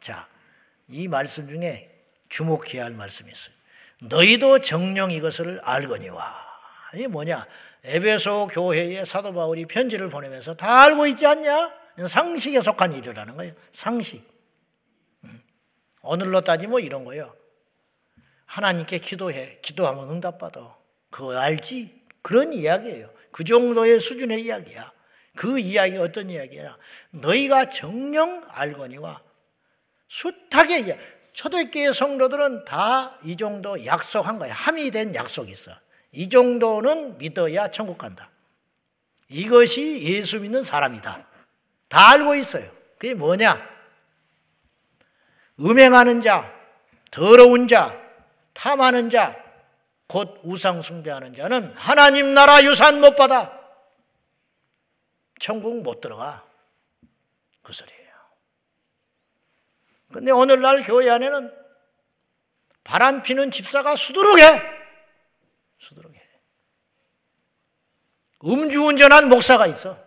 자, 0.00 0.26
이 0.88 1.06
말씀 1.06 1.46
중에 1.46 1.88
주목해야 2.28 2.84
할 2.84 2.94
말씀이 2.94 3.30
있어요. 3.30 3.54
너희도 4.00 4.58
정령 4.58 5.12
이것을 5.12 5.60
알거니와. 5.62 6.36
이게 6.94 7.06
뭐냐? 7.06 7.46
에베소 7.84 8.48
교회에 8.48 9.04
사도 9.04 9.32
바울이 9.32 9.66
편지를 9.66 10.10
보내면서 10.10 10.54
다 10.54 10.82
알고 10.82 11.06
있지 11.06 11.24
않냐? 11.24 11.72
상식에 12.08 12.60
속한 12.60 12.92
일이라는 12.92 13.36
거예요. 13.36 13.54
상식. 13.70 14.28
음. 15.22 15.40
오늘로 16.00 16.40
따지면 16.40 16.80
이런 16.80 17.04
거예요. 17.04 17.32
하나님께 18.46 18.98
기도해. 18.98 19.60
기도하면 19.62 20.10
응답받아. 20.10 20.76
그거 21.10 21.38
알지? 21.38 22.02
그런 22.22 22.52
이야기예요. 22.52 23.08
그 23.30 23.44
정도의 23.44 24.00
수준의 24.00 24.40
이야기야. 24.42 24.90
그 25.34 25.58
이야기 25.58 25.96
어떤 25.96 26.28
이야기야? 26.30 26.76
너희가 27.10 27.70
정령 27.70 28.44
알거니와 28.48 29.20
숱하게 30.08 30.98
초대교회 31.32 31.92
성도들은 31.92 32.64
다 32.66 33.18
이 33.24 33.36
정도 33.36 33.84
약속한 33.86 34.38
거야. 34.38 34.52
함이 34.52 34.90
된 34.90 35.14
약속이 35.14 35.52
있어. 35.52 35.70
이 36.12 36.28
정도는 36.28 37.18
믿어야 37.18 37.70
천국 37.70 37.98
간다. 37.98 38.30
이것이 39.28 40.02
예수 40.02 40.40
믿는 40.40 40.62
사람이다. 40.62 41.26
다 41.88 42.10
알고 42.10 42.34
있어요. 42.34 42.68
그게 42.98 43.14
뭐냐? 43.14 43.70
음행하는 45.60 46.20
자, 46.20 46.52
더러운 47.10 47.68
자, 47.68 47.98
탐하는 48.52 49.08
자, 49.08 49.36
곧 50.06 50.40
우상숭배하는 50.42 51.34
자는 51.34 51.72
하나님 51.76 52.34
나라 52.34 52.62
유산 52.64 53.00
못 53.00 53.16
받아. 53.16 53.61
천국 55.42 55.82
못 55.82 56.00
들어가. 56.00 56.48
그 57.62 57.72
소리예요. 57.72 58.12
근데 60.12 60.30
오늘날 60.30 60.84
교회 60.84 61.10
안에는 61.10 61.52
바람 62.84 63.22
피는 63.24 63.50
집사가 63.50 63.96
수두룩해. 63.96 64.62
수두룩해. 65.80 66.22
음주운전한 68.44 69.28
목사가 69.28 69.66
있어. 69.66 69.98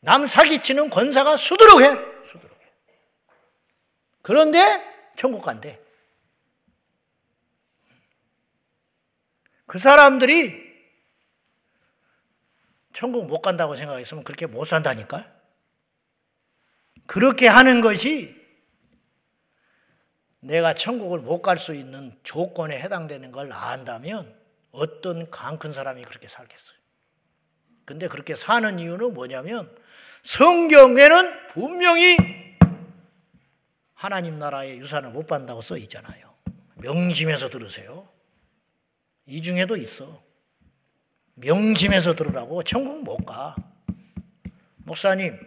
남 0.00 0.26
사기치는 0.26 0.90
권사가 0.90 1.36
수두룩해. 1.36 2.24
수두룩해. 2.24 2.72
그런데 4.20 4.58
천국 5.14 5.42
간대. 5.42 5.80
그 9.66 9.78
사람들이 9.78 10.63
천국 12.94 13.26
못 13.26 13.42
간다고 13.42 13.76
생각했으면 13.76 14.24
그렇게 14.24 14.46
못 14.46 14.64
산다니까? 14.64 15.22
그렇게 17.06 17.46
하는 17.48 17.82
것이 17.82 18.42
내가 20.40 20.74
천국을 20.74 21.18
못 21.20 21.42
갈 21.42 21.58
수 21.58 21.74
있는 21.74 22.18
조건에 22.22 22.78
해당되는 22.80 23.32
걸 23.32 23.52
안다면 23.52 24.34
어떤 24.70 25.30
강 25.30 25.58
큰 25.58 25.72
사람이 25.72 26.02
그렇게 26.04 26.28
살겠어요. 26.28 26.78
근데 27.84 28.08
그렇게 28.08 28.34
사는 28.34 28.78
이유는 28.78 29.12
뭐냐면 29.12 29.74
성경에는 30.22 31.48
분명히 31.48 32.16
하나님 33.94 34.38
나라의 34.38 34.78
유산을 34.78 35.10
못 35.10 35.26
받는다고 35.26 35.60
써 35.60 35.76
있잖아요. 35.78 36.34
명심해서 36.76 37.50
들으세요. 37.50 38.08
이 39.26 39.42
중에도 39.42 39.76
있어. 39.76 40.23
명심해서 41.34 42.14
들으라고 42.14 42.62
천국 42.62 43.02
못 43.02 43.24
가. 43.24 43.56
목사님, 44.78 45.38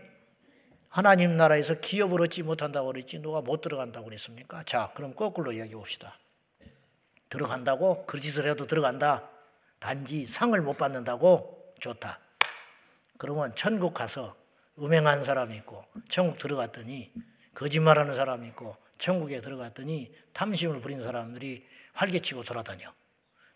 하나님 0.89 1.38
나라에서 1.38 1.75
기업을 1.75 2.22
얻지 2.24 2.44
못한다고 2.44 2.88
그랬지 2.88 3.20
누가 3.20 3.41
못 3.41 3.62
들어간다고 3.62 4.06
그랬습니까? 4.06 4.63
자, 4.63 4.91
그럼 4.96 5.13
거꾸로 5.13 5.51
이야기해 5.51 5.75
봅시다. 5.75 6.17
들어간다고 7.29 8.06
그 8.06 8.20
짓을 8.20 8.50
해도 8.50 8.67
들어간다. 8.67 9.29
단지 9.79 10.25
상을 10.25 10.60
못 10.62 10.77
받는다고 10.77 11.74
좋다. 11.79 12.20
그러면 13.17 13.53
천국 13.56 13.94
가서 13.94 14.36
음행한 14.79 15.24
사람이 15.24 15.56
있고 15.58 15.86
천국 16.10 16.38
들어갔더니 16.38 17.12
거짓말하는 17.53 18.15
사람이 18.15 18.48
있고 18.50 18.75
천국에 18.98 19.41
들어갔더니 19.41 20.13
탐심을 20.34 20.82
부린 20.82 21.01
사람들이 21.01 21.65
활개치고 21.94 22.44
돌아다녀. 22.44 22.96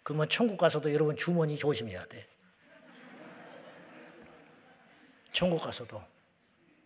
그러면 0.04 0.28
천국 0.30 0.58
가서도 0.58 0.94
여러분 0.94 1.16
주머니 1.16 1.58
조심해야 1.58 2.06
돼. 2.06 2.28
천국 5.32 5.62
가서도. 5.62 6.04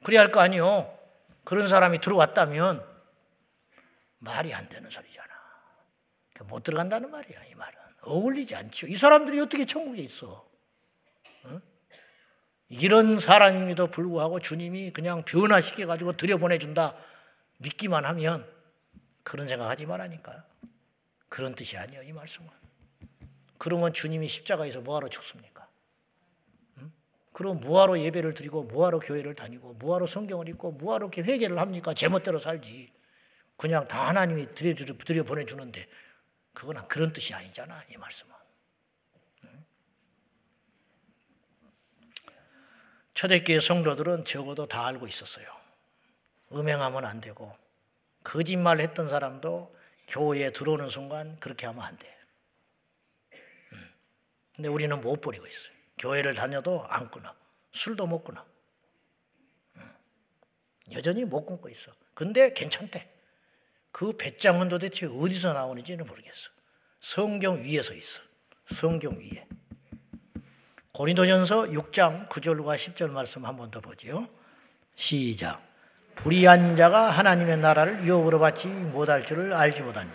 그래야 0.03 0.21
할 0.21 0.31
거 0.31 0.39
아니요. 0.39 0.91
그런 1.43 1.67
사람이 1.67 1.99
들어왔다면 1.99 2.85
말이 4.19 4.53
안 4.53 4.67
되는 4.69 4.89
소리잖아. 4.89 5.25
못 6.41 6.63
들어간다는 6.63 7.09
말이야, 7.11 7.43
이 7.45 7.55
말은. 7.55 7.73
어울리지 8.01 8.55
않죠. 8.55 8.87
이 8.87 8.95
사람들이 8.95 9.39
어떻게 9.39 9.65
천국에 9.65 10.01
있어? 10.01 10.47
어? 11.45 11.61
이런 12.69 13.17
사람임에도 13.19 13.87
불구하고 13.87 14.39
주님이 14.39 14.91
그냥 14.91 15.23
변화시켜가지고 15.23 16.13
들여보내준다. 16.17 16.95
믿기만 17.57 18.05
하면 18.05 18.47
그런 19.23 19.47
생각하지 19.47 19.85
말라니까요. 19.85 20.43
그런 21.29 21.55
뜻이 21.55 21.77
아니에요, 21.77 22.03
이 22.03 22.11
말씀은. 22.11 22.49
그러면 23.65 23.93
주님이 23.93 24.27
십자가에서 24.27 24.81
뭐하러 24.81 25.09
죽습니까? 25.09 25.67
응? 26.77 26.91
그럼 27.33 27.59
뭐하러 27.61 27.99
예배를 27.99 28.35
드리고 28.35 28.61
뭐하러 28.65 28.99
교회를 28.99 29.33
다니고 29.33 29.73
뭐하러 29.73 30.05
성경을 30.05 30.47
읽고 30.49 30.73
뭐하러 30.73 31.07
이렇게 31.07 31.23
회개를 31.23 31.57
합니까? 31.57 31.95
제멋대로 31.95 32.37
살지. 32.37 32.93
그냥 33.57 33.87
다 33.87 34.07
하나님이 34.07 34.53
들여 34.53 35.23
보내주는데 35.23 35.87
그거는 36.53 36.87
그런 36.87 37.11
뜻이 37.11 37.33
아니잖아 37.33 37.81
이 37.89 37.97
말씀은. 37.97 38.35
초대교회 43.15 43.61
성도들은 43.61 44.25
적어도 44.25 44.67
다 44.67 44.85
알고 44.85 45.07
있었어요. 45.07 45.47
음행하면 46.51 47.03
안 47.03 47.19
되고 47.19 47.57
거짓말 48.23 48.79
했던 48.79 49.09
사람도 49.09 49.75
교회에 50.07 50.51
들어오는 50.51 50.87
순간 50.89 51.39
그렇게 51.39 51.65
하면 51.65 51.83
안 51.83 51.97
돼. 51.97 52.14
근데 54.55 54.69
우리는 54.69 54.99
못 55.01 55.19
버리고 55.21 55.45
있어요. 55.47 55.73
교회를 55.97 56.35
다녀도 56.35 56.85
안 56.89 57.09
끊어. 57.11 57.33
술도 57.71 58.07
못 58.07 58.23
끊어. 58.23 58.45
여전히 60.91 61.25
못 61.25 61.45
끊고 61.45 61.67
있어. 61.69 61.91
근데 62.13 62.53
괜찮대. 62.53 63.11
그 63.91 64.13
배짱은 64.17 64.69
도대체 64.69 65.07
어디서 65.07 65.53
나오는지는 65.53 66.05
모르겠어. 66.05 66.49
성경 66.99 67.63
위에 67.63 67.81
서 67.81 67.93
있어. 67.93 68.21
성경 68.67 69.17
위에. 69.17 69.47
고린도전서 70.93 71.63
6장 71.67 72.29
9절과 72.29 72.75
10절 72.75 73.09
말씀 73.11 73.45
한 73.45 73.57
번 73.57 73.71
더 73.71 73.81
보지요. 73.81 74.27
시작. 74.95 75.61
불의한 76.15 76.77
자가 76.77 77.09
하나님의 77.09 77.57
나라를 77.57 78.03
유혹으로 78.05 78.39
받지 78.39 78.67
못할 78.67 79.25
줄을 79.25 79.51
알지 79.53 79.81
못하냐. 79.83 80.13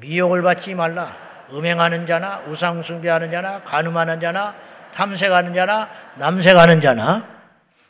미혹을 0.00 0.40
받지 0.42 0.74
말라. 0.74 1.31
음행하는 1.52 2.06
자나 2.06 2.40
우상 2.48 2.82
숭배하는 2.82 3.30
자나 3.30 3.62
간음하는 3.62 4.20
자나 4.20 4.56
탐색하는 4.92 5.54
자나 5.54 5.90
남색하는 6.16 6.80
자나 6.80 7.28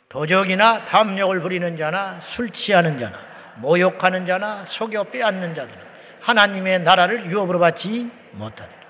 도적이나 0.09 0.85
탐욕을 0.85 1.41
부리는 1.41 1.75
자나 1.77 2.19
술 2.19 2.49
취하는 2.49 2.97
자나 2.97 3.17
모욕하는 3.57 4.25
자나 4.25 4.65
속여 4.65 5.05
빼앗는 5.05 5.53
자들은 5.53 5.93
하나님의 6.21 6.79
나라를 6.79 7.25
유업으로 7.25 7.59
받지 7.59 8.09
못하리라. 8.31 8.83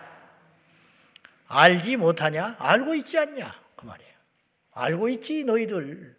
알지 1.48 1.98
못하냐? 1.98 2.56
알고 2.60 2.94
있지 2.96 3.18
않냐? 3.18 3.54
그 3.76 3.86
말이에요. 3.86 4.12
알고 4.74 5.10
있지 5.10 5.44
너희들. 5.44 6.16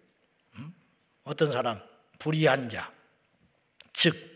어떤 1.25 1.53
사람 1.53 1.81
불의한 2.19 2.69
자, 2.69 2.91
즉 3.93 4.34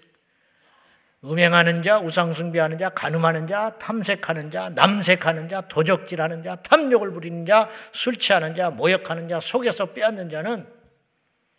음행하는 1.24 1.82
자, 1.82 1.98
우상숭배하는 1.98 2.78
자, 2.78 2.90
간음하는 2.90 3.46
자, 3.48 3.76
탐색하는 3.78 4.50
자, 4.50 4.68
남색하는 4.70 5.48
자, 5.48 5.60
도적질하는 5.62 6.44
자, 6.44 6.56
탐욕을 6.56 7.12
부리는 7.12 7.44
자, 7.44 7.68
술 7.92 8.16
취하는 8.18 8.54
자, 8.54 8.70
모욕하는 8.70 9.28
자, 9.28 9.40
속에서 9.40 9.86
빼앗는 9.86 10.30
자는 10.30 10.66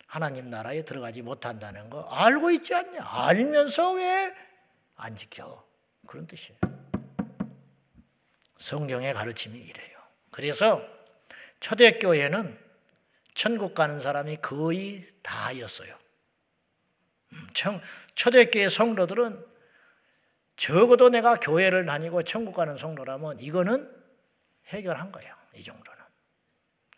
하나님 0.06 0.50
나라에 0.50 0.82
들어가지 0.82 1.22
못한다는 1.22 1.90
거 1.90 2.02
알고 2.10 2.50
있지 2.50 2.74
않냐? 2.74 3.00
알면서 3.02 3.92
왜 3.92 4.50
안 5.02 5.16
지켜? 5.16 5.66
그런 6.06 6.26
뜻이에요. 6.26 6.58
성경의 8.58 9.14
가르침이 9.14 9.58
이래요. 9.58 9.98
그래서 10.30 10.86
초대교회는 11.60 12.58
천국 13.32 13.74
가는 13.74 13.98
사람이 13.98 14.36
거의 14.42 15.02
다였어요. 15.22 15.96
음, 17.32 17.48
초대교회 18.14 18.68
성도들은 18.68 19.46
적어도 20.60 21.08
내가 21.08 21.36
교회를 21.36 21.86
다니고 21.86 22.22
천국 22.24 22.54
가는 22.54 22.76
성도라면 22.76 23.40
이거는 23.40 23.90
해결한 24.66 25.10
거예요. 25.10 25.34
이 25.56 25.64
정도는. 25.64 25.98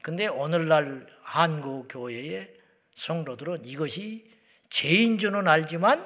근데 0.02 0.26
오늘날 0.26 1.06
한국 1.22 1.86
교회의 1.88 2.52
성도들은 2.96 3.64
이것이 3.64 4.28
죄인 4.68 5.16
줄은 5.18 5.46
알지만 5.46 6.04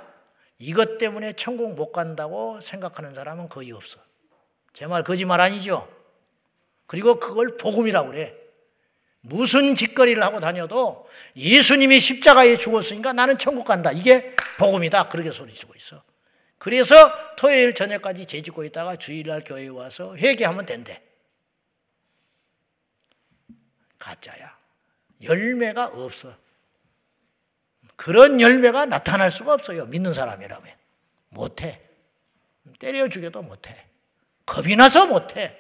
이것 0.59 0.99
때문에 0.99 1.33
천국 1.33 1.75
못 1.75 1.93
간다고 1.93 2.61
생각하는 2.61 3.15
사람은 3.15 3.49
거의 3.49 3.73
없어. 3.73 4.01
제 4.75 4.85
말 4.85 5.03
거짓말 5.03 5.41
아니죠? 5.41 5.91
그리고 6.87 7.19
그걸 7.19 7.57
복음이라고 7.57 8.11
그래. 8.11 8.37
무슨 9.23 9.75
짓거리를 9.75 10.23
하고 10.23 10.41
다녀도 10.41 11.09
예수님이 11.37 12.01
십자가에 12.01 12.57
죽었으니까 12.57 13.15
나는 13.15 13.39
천국 13.39 13.65
간다. 13.65 13.93
이게 13.93 14.37
복음이다. 14.59 15.09
그렇게 15.09 15.31
소리치고 15.31 15.73
있어. 15.75 16.03
그래서 16.59 16.95
토요일 17.37 17.75
저녁까지 17.75 18.27
재짓고 18.27 18.65
있다가 18.65 18.97
주일날 18.97 19.45
교회에 19.45 19.69
와서 19.69 20.17
회개하면 20.17 20.67
된대. 20.67 21.03
가짜야. 23.99 24.57
열매가 25.23 25.87
없어. 25.87 26.35
그런 27.97 28.41
열매가 28.41 28.87
나타날 28.87 29.31
수가 29.31 29.55
없어요. 29.55 29.87
믿는 29.87 30.13
사람이라면. 30.13 30.75
못해. 31.31 31.83
때려 32.79 33.09
죽여도 33.09 33.43
못해. 33.43 33.87
겁이 34.45 34.77
나서 34.77 35.07
못해. 35.07 35.59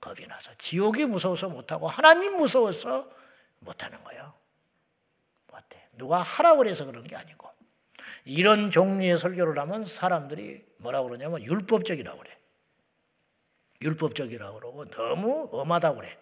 겁이 0.00 0.26
나서. 0.26 0.52
지옥이 0.58 1.06
무서워서 1.06 1.48
못하고 1.48 1.88
하나님 1.88 2.36
무서워서 2.36 3.10
못하는 3.60 4.02
거예요. 4.04 4.34
못해. 5.46 5.88
누가 5.92 6.22
하라고 6.22 6.58
그래서 6.58 6.84
그런 6.84 7.06
게 7.06 7.16
아니고. 7.16 7.39
이런 8.24 8.70
종류의 8.70 9.18
설교를 9.18 9.58
하면 9.58 9.84
사람들이 9.84 10.64
뭐라고 10.78 11.08
그러냐면 11.08 11.42
율법적이라고 11.42 12.18
그래. 12.18 12.36
율법적이라고 13.82 14.54
그러고 14.58 14.84
너무 14.90 15.48
엄하다고 15.50 15.96
그래. 15.96 16.18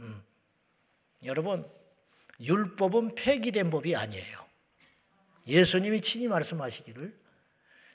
음. 0.00 0.22
여러분, 1.24 1.64
율법은 2.40 3.14
폐기된 3.14 3.70
법이 3.70 3.96
아니에요. 3.96 4.38
예수님이 5.46 6.00
친히 6.00 6.28
말씀하시기를 6.28 7.18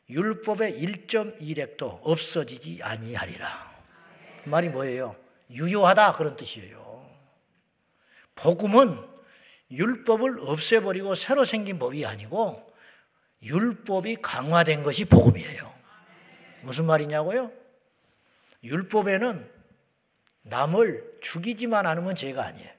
율법의 0.09 0.73
1.1획도 0.81 1.99
없어지지 2.03 2.79
아니하리라. 2.83 3.75
그 4.43 4.49
말이 4.49 4.69
뭐예요? 4.69 5.15
유효하다 5.49 6.13
그런 6.13 6.35
뜻이에요. 6.35 6.85
복음은 8.35 8.99
율법을 9.71 10.39
없애버리고 10.41 11.15
새로 11.15 11.43
생긴 11.45 11.79
법이 11.79 12.05
아니고 12.05 12.74
율법이 13.43 14.17
강화된 14.21 14.83
것이 14.83 15.05
복음이에요. 15.05 15.73
무슨 16.61 16.85
말이냐고요? 16.85 17.51
율법에는 18.63 19.49
남을 20.43 21.19
죽이지만 21.21 21.85
않으면 21.85 22.15
죄가 22.15 22.43
아니에요. 22.43 22.69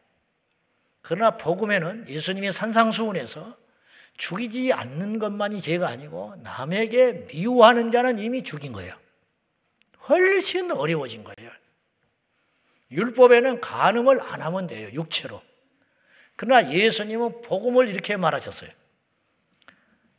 그러나 1.03 1.37
복음에는 1.37 2.09
예수님이 2.09 2.51
산상수훈에서 2.51 3.57
죽이지 4.16 4.73
않는 4.73 5.19
것만이 5.19 5.61
죄가 5.61 5.88
아니고 5.88 6.37
남에게 6.37 7.27
미워하는 7.29 7.90
자는 7.90 8.19
이미 8.19 8.42
죽인 8.42 8.73
거예요. 8.73 8.97
훨씬 10.09 10.71
어려워진 10.73 11.23
거예요. 11.23 11.51
율법에는 12.90 13.61
간음을 13.61 14.21
안 14.21 14.42
하면 14.42 14.66
돼요. 14.66 14.88
육체로. 14.92 15.42
그러나 16.37 16.71
예수님은 16.73 17.42
복음을 17.42 17.88
이렇게 17.88 18.16
말하셨어요. 18.16 18.71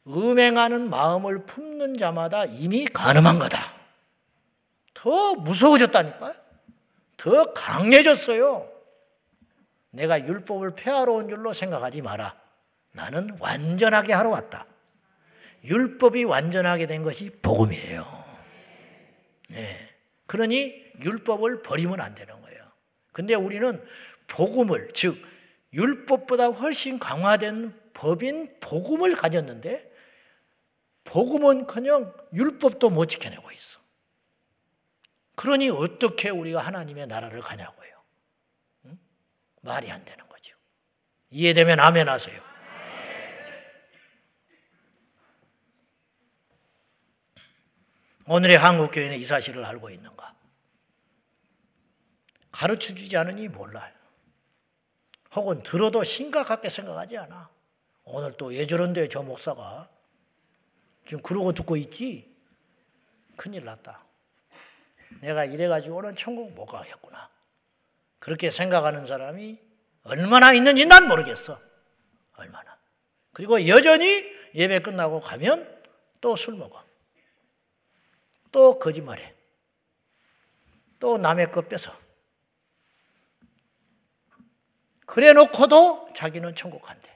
음행하는 0.07 0.89
마음을 0.89 1.45
품는 1.45 1.97
자마다 1.97 2.45
이미 2.45 2.85
간음한 2.85 3.39
거다. 3.39 3.73
더 4.93 5.35
무서워졌다니까요. 5.35 6.33
더 7.17 7.53
강해졌어요. 7.53 8.71
내가 9.91 10.19
율법을 10.25 10.75
폐하러 10.75 11.13
온 11.13 11.29
줄로 11.29 11.53
생각하지 11.53 12.01
마라. 12.01 12.35
나는 12.93 13.35
완전하게 13.39 14.13
하러 14.13 14.29
왔다. 14.29 14.65
율법이 15.63 16.23
완전하게 16.23 16.85
된 16.85 17.03
것이 17.03 17.41
복음이에요. 17.41 18.25
네. 19.49 19.77
그러니 20.25 20.83
율법을 21.01 21.61
버리면 21.61 21.99
안 21.99 22.15
되는 22.15 22.41
거예요. 22.41 22.63
근데 23.11 23.33
우리는 23.33 23.83
복음을, 24.27 24.89
즉, 24.93 25.17
율법보다 25.73 26.47
훨씬 26.47 26.99
강화된 26.99 27.73
법인 27.93 28.55
복음을 28.59 29.15
가졌는데, 29.15 29.91
복음은 31.07 31.67
그냥 31.67 32.13
율법도 32.33 32.89
못 32.89 33.05
지켜내고 33.07 33.51
있어. 33.51 33.79
그러니 35.35 35.69
어떻게 35.69 36.29
우리가 36.29 36.59
하나님의 36.59 37.07
나라를 37.07 37.41
가냐고요. 37.41 38.03
응? 38.85 38.99
말이 39.61 39.89
안 39.89 40.03
되는 40.03 40.27
거죠. 40.27 40.55
이해되면 41.29 41.79
아멘 41.79 42.09
하세요. 42.09 42.41
오늘의 48.27 48.57
한국 48.57 48.91
교회는 48.91 49.17
이 49.17 49.23
사실을 49.23 49.63
알고 49.63 49.89
있는가? 49.89 50.35
가르쳐 52.51 52.93
주지 52.93 53.15
않으니 53.15 53.47
몰라요. 53.47 53.93
혹은 55.35 55.63
들어도 55.63 56.03
심각하게 56.03 56.69
생각하지 56.69 57.17
않아. 57.19 57.49
오늘 58.03 58.35
또 58.35 58.53
예저런데 58.53 59.07
저 59.07 59.21
목사가 59.21 59.89
지금 61.07 61.23
그러고 61.23 61.53
듣고 61.53 61.77
있지? 61.77 62.29
큰일 63.37 63.63
났다. 63.65 64.03
내가 65.21 65.45
이래가지고는 65.45 66.15
천국 66.15 66.51
못 66.53 66.65
가겠구나. 66.65 67.29
그렇게 68.19 68.49
생각하는 68.51 69.05
사람이 69.05 69.57
얼마나 70.03 70.53
있는지 70.53 70.85
난 70.85 71.07
모르겠어. 71.07 71.57
얼마나. 72.35 72.77
그리고 73.33 73.67
여전히 73.67 74.25
예배 74.53 74.79
끝나고 74.79 75.21
가면 75.21 75.75
또 76.19 76.35
술 76.35 76.55
먹어. 76.55 76.83
또 78.51 78.79
거짓말해. 78.79 79.33
또 80.99 81.17
남의 81.17 81.51
것 81.51 81.69
뺏어. 81.69 81.95
그래 85.05 85.31
놓고도 85.31 86.11
자기는 86.15 86.55
천국 86.55 86.81
간대. 86.81 87.06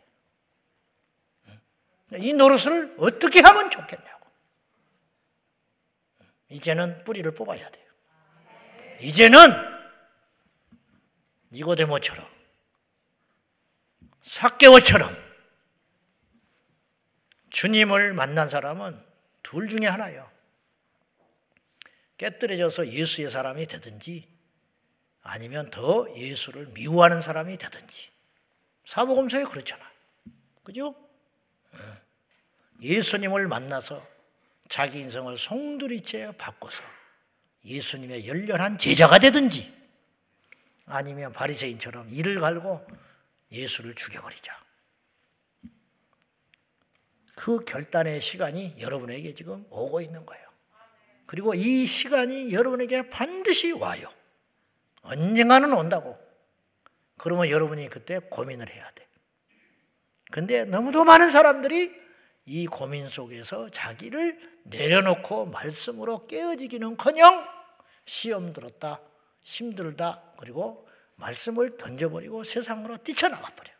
이 2.17 2.34
노릇을 2.34 2.95
어떻게 3.00 3.39
하면 3.41 3.71
좋겠냐고. 3.71 4.30
이제는 6.50 7.04
뿌리를 7.04 7.30
뽑아야 7.34 7.69
돼요. 7.69 7.86
이제는 9.02 9.39
니고데모처럼 11.52 12.28
사개오처럼 14.24 15.32
주님을 17.50 18.13
만난 18.13 18.47
사람은 18.47 19.04
둘 19.43 19.67
중에 19.67 19.88
하나예요. 19.88 20.30
깨뜨려져서 22.17 22.88
예수의 22.88 23.32
사람이 23.32 23.65
되든지 23.65 24.28
아니면 25.24 25.69
더 25.71 26.08
예수를 26.15 26.67
미워하는 26.67 27.21
사람이 27.21 27.58
되든지 27.58 28.12
사복음서에 28.86 29.43
그렇잖아. 29.45 29.89
그죠? 30.63 30.95
예수님을 32.81 33.47
만나서 33.47 34.05
자기 34.67 34.99
인생을 34.99 35.37
송두리째 35.37 36.33
바꿔서 36.37 36.83
예수님의 37.65 38.27
열렬한 38.27 38.77
제자가 38.77 39.19
되든지 39.19 39.71
아니면 40.85 41.31
바리새인처럼 41.33 42.07
이를 42.09 42.39
갈고 42.39 42.85
예수를 43.51 43.93
죽여버리자. 43.95 44.59
그 47.35 47.59
결단의 47.59 48.21
시간이 48.21 48.75
여러분에게 48.79 49.33
지금 49.33 49.65
오고 49.69 50.01
있는 50.01 50.25
거예요. 50.25 50.47
그리고 51.25 51.53
이 51.53 51.85
시간이 51.85 52.53
여러분에게 52.53 53.09
반드시 53.09 53.71
와요. 53.71 54.11
언젠가는 55.01 55.71
온다고. 55.73 56.17
그러면 57.17 57.49
여러분이 57.49 57.89
그때 57.89 58.19
고민을 58.19 58.69
해야 58.69 58.89
돼. 58.91 59.07
근데 60.31 60.65
너무도 60.65 61.03
많은 61.03 61.29
사람들이 61.29 62.01
이 62.45 62.65
고민 62.67 63.08
속에서 63.08 63.69
자기를 63.69 64.62
내려놓고 64.63 65.47
말씀으로 65.47 66.27
깨어지기는 66.27 66.97
커녕 66.97 67.47
시험 68.06 68.54
들었다, 68.54 69.01
힘들다, 69.43 70.34
그리고 70.38 70.88
말씀을 71.15 71.77
던져버리고 71.77 72.43
세상으로 72.43 72.97
뛰쳐나와 72.97 73.49
버려. 73.56 73.71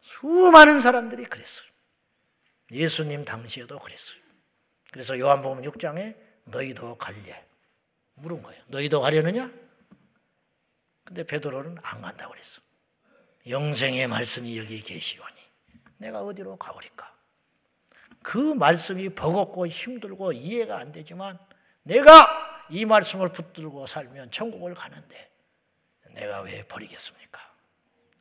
수많은 0.00 0.80
사람들이 0.80 1.24
그랬어요. 1.24 1.68
예수님 2.70 3.24
당시에도 3.24 3.78
그랬어요. 3.78 4.20
그래서 4.90 5.18
요한복음 5.18 5.62
6장에 5.62 6.16
너희도 6.44 6.96
갈래. 6.96 7.46
물은 8.14 8.42
거예요. 8.42 8.62
너희도 8.68 9.00
가려느냐? 9.00 9.50
근데 11.04 11.24
베드로는 11.24 11.78
안 11.82 12.02
간다고 12.02 12.32
그랬어. 12.32 12.60
영생의 13.48 14.08
말씀이 14.08 14.58
여기 14.58 14.82
계시오니 14.82 15.37
내가 15.98 16.22
어디로 16.22 16.56
가오리까? 16.56 17.14
그 18.22 18.38
말씀이 18.38 19.10
버겁고 19.10 19.66
힘들고 19.66 20.32
이해가 20.32 20.78
안 20.78 20.92
되지만 20.92 21.38
내가 21.82 22.66
이 22.70 22.84
말씀을 22.84 23.32
붙들고 23.32 23.86
살면 23.86 24.30
천국을 24.30 24.74
가는데 24.74 25.30
내가 26.14 26.42
왜 26.42 26.62
버리겠습니까? 26.64 27.40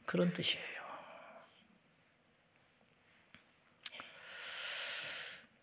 그런 0.06 0.32
뜻이에요. 0.34 0.78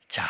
자, 0.08 0.28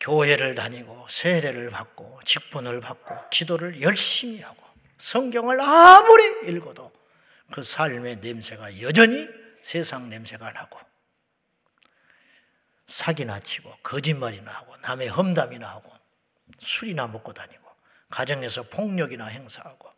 교회를 0.00 0.54
다니고 0.54 1.06
세례를 1.08 1.70
받고 1.70 2.20
직분을 2.24 2.80
받고 2.80 3.28
기도를 3.30 3.80
열심히 3.82 4.40
하고 4.40 4.62
성경을 4.98 5.60
아무리 5.60 6.48
읽어도 6.48 6.92
그 7.52 7.62
삶의 7.62 8.16
냄새가 8.16 8.80
여전히 8.80 9.39
세상 9.62 10.08
냄새가 10.08 10.52
나고 10.52 10.78
사기나 12.86 13.38
치고 13.40 13.76
거짓말이나 13.82 14.50
하고 14.50 14.76
남의 14.78 15.08
험담이나 15.08 15.68
하고 15.68 15.92
술이나 16.58 17.06
먹고 17.06 17.32
다니고 17.32 17.70
가정에서 18.08 18.64
폭력이나 18.64 19.26
행사하고 19.26 19.90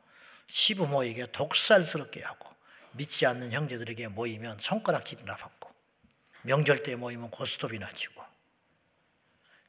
시부모에게 0.47 1.33
독살스럽게 1.33 2.23
하고 2.23 2.51
믿지 2.93 3.25
않는 3.25 3.53
형제들에게 3.53 4.09
모이면 4.09 4.59
손가락질이나 4.61 5.37
받고 5.37 5.71
명절 6.43 6.83
때 6.83 6.95
모이면 6.97 7.31
고스톱이나 7.31 7.91
치고 7.93 8.23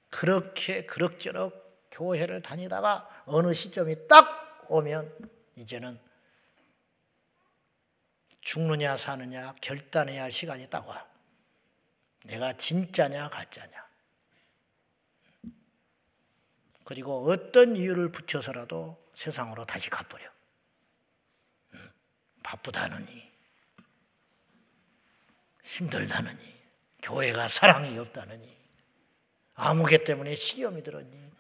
그렇게 0.10 0.86
그럭저럭 0.86 1.90
교회를 1.92 2.42
다니다가 2.42 3.08
어느 3.26 3.54
시점이 3.54 4.08
딱 4.08 4.66
오면 4.70 5.12
이제는 5.56 6.00
죽느냐 8.44 8.98
사느냐 8.98 9.56
결단해야 9.62 10.24
할 10.24 10.32
시간이 10.32 10.70
딱 10.70 10.88
와. 10.88 11.08
내가 12.26 12.54
진짜냐 12.54 13.30
가짜냐. 13.30 13.84
그리고 16.84 17.30
어떤 17.32 17.76
이유를 17.78 18.12
붙여서라도 18.12 19.02
세상으로 19.14 19.66
다시 19.66 19.90
가버려. 19.90 20.30
바쁘다느니 22.44 23.32
힘들다느니 25.64 26.62
교회가 27.02 27.48
사랑이 27.48 27.98
없다느니 27.98 28.58
아무개 29.56 30.04
때문에 30.04 30.36
시험이 30.36 30.84
들었니 30.84 31.32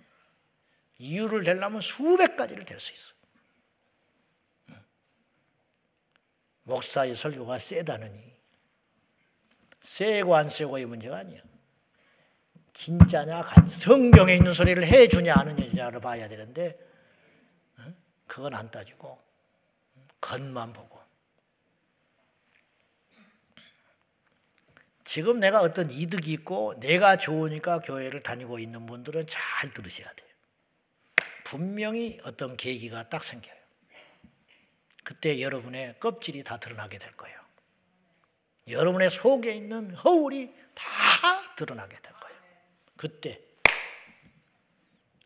이유를 0.99 1.43
대려면 1.43 1.81
수백 1.81 2.37
가지를 2.37 2.63
댈 2.63 2.79
수 2.79 2.93
있어. 2.93 3.12
목사의 6.63 7.15
설교가 7.15 7.57
세다느니 7.57 8.33
세고 9.81 10.35
안 10.35 10.49
세고의 10.49 10.85
문제가 10.85 11.17
아니야. 11.17 11.41
진짜냐 12.73 13.43
성경에 13.67 14.35
있는 14.35 14.53
소리를 14.53 14.83
해주냐 14.85 15.33
안 15.35 15.49
해주냐를 15.49 15.99
봐야 16.01 16.27
되는데 16.27 16.77
그건 18.25 18.55
안 18.55 18.71
따지고 18.71 19.21
겉만 20.19 20.73
보고 20.73 20.99
지금 25.03 25.39
내가 25.39 25.61
어떤 25.61 25.91
이득이 25.91 26.31
있고 26.31 26.79
내가 26.79 27.17
좋으니까 27.17 27.79
교회를 27.79 28.23
다니고 28.23 28.57
있는 28.57 28.87
분들은 28.87 29.27
잘 29.27 29.69
들으셔야 29.69 30.11
돼요. 30.13 30.29
분명히 31.43 32.19
어떤 32.23 32.57
계기가 32.57 33.09
딱 33.09 33.23
생겨요. 33.23 33.62
그때 35.03 35.41
여러분의 35.41 35.99
껍질이 35.99 36.43
다 36.43 36.57
드러나게 36.57 36.97
될 36.97 37.11
거예요. 37.13 37.39
여러분의 38.67 39.11
속에 39.11 39.53
있는 39.53 39.93
허울이 39.95 40.53
다 40.73 40.85
드러나게 41.55 41.99
될 42.01 42.13
거예요. 42.13 42.39
그때 42.95 43.41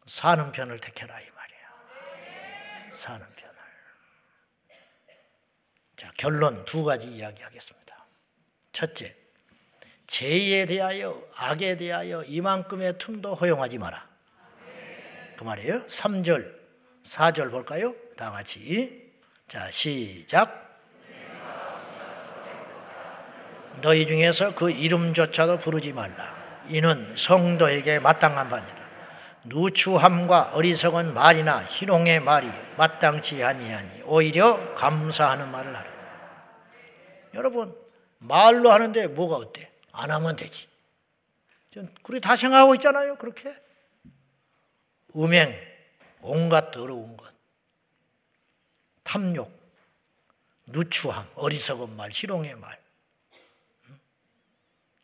사는 0.06 0.52
편을 0.52 0.80
택해라 0.80 1.20
이 1.22 1.26
말이에요. 1.30 2.92
사는 2.92 3.20
편을. 3.36 3.56
자, 5.96 6.12
결론 6.18 6.66
두 6.66 6.84
가지 6.84 7.08
이야기하겠습니다. 7.08 8.06
첫째, 8.72 9.16
죄에 10.08 10.66
대하여 10.66 11.22
악에 11.36 11.78
대하여 11.78 12.24
이만큼의 12.24 12.98
틈도 12.98 13.36
허용하지 13.36 13.78
마라. 13.78 14.08
그 15.38 15.44
말이에요. 15.44 15.86
3절, 15.86 16.58
4절 17.04 17.52
볼까요? 17.52 17.96
다 18.16 18.32
같이. 18.32 19.07
자, 19.48 19.72
시작. 19.72 20.66
너희 23.82 24.06
중에서 24.06 24.54
그 24.54 24.70
이름조차도 24.70 25.60
부르지 25.60 25.94
말라. 25.94 26.36
이는 26.68 27.16
성도에게 27.16 28.00
마땅한 28.00 28.50
바니라. 28.50 28.88
누추함과 29.46 30.52
어리석은 30.54 31.14
말이나 31.14 31.64
희롱의 31.64 32.20
말이 32.20 32.50
마땅치 32.78 33.42
아니하니 33.44 34.02
오히려 34.06 34.76
감사하는 34.76 35.50
말을 35.50 35.74
하라. 35.74 35.92
여러분 37.34 37.74
말로 38.18 38.72
하는데 38.72 39.08
뭐가 39.08 39.38
어때? 39.38 39.72
안 39.94 40.12
하면 40.12 40.36
되지. 40.36 40.68
우리 42.10 42.20
다 42.20 42.36
생각하고 42.36 42.76
있잖아요. 42.76 43.16
그렇게 43.16 43.56
음행, 45.16 45.56
온갖 46.22 46.72
더러운 46.72 47.16
것, 47.16 47.32
탐욕, 49.08 49.50
누추함, 50.65 51.32
어리석은 51.36 51.96
말, 51.96 52.12
희롱의 52.12 52.58
말, 52.58 52.78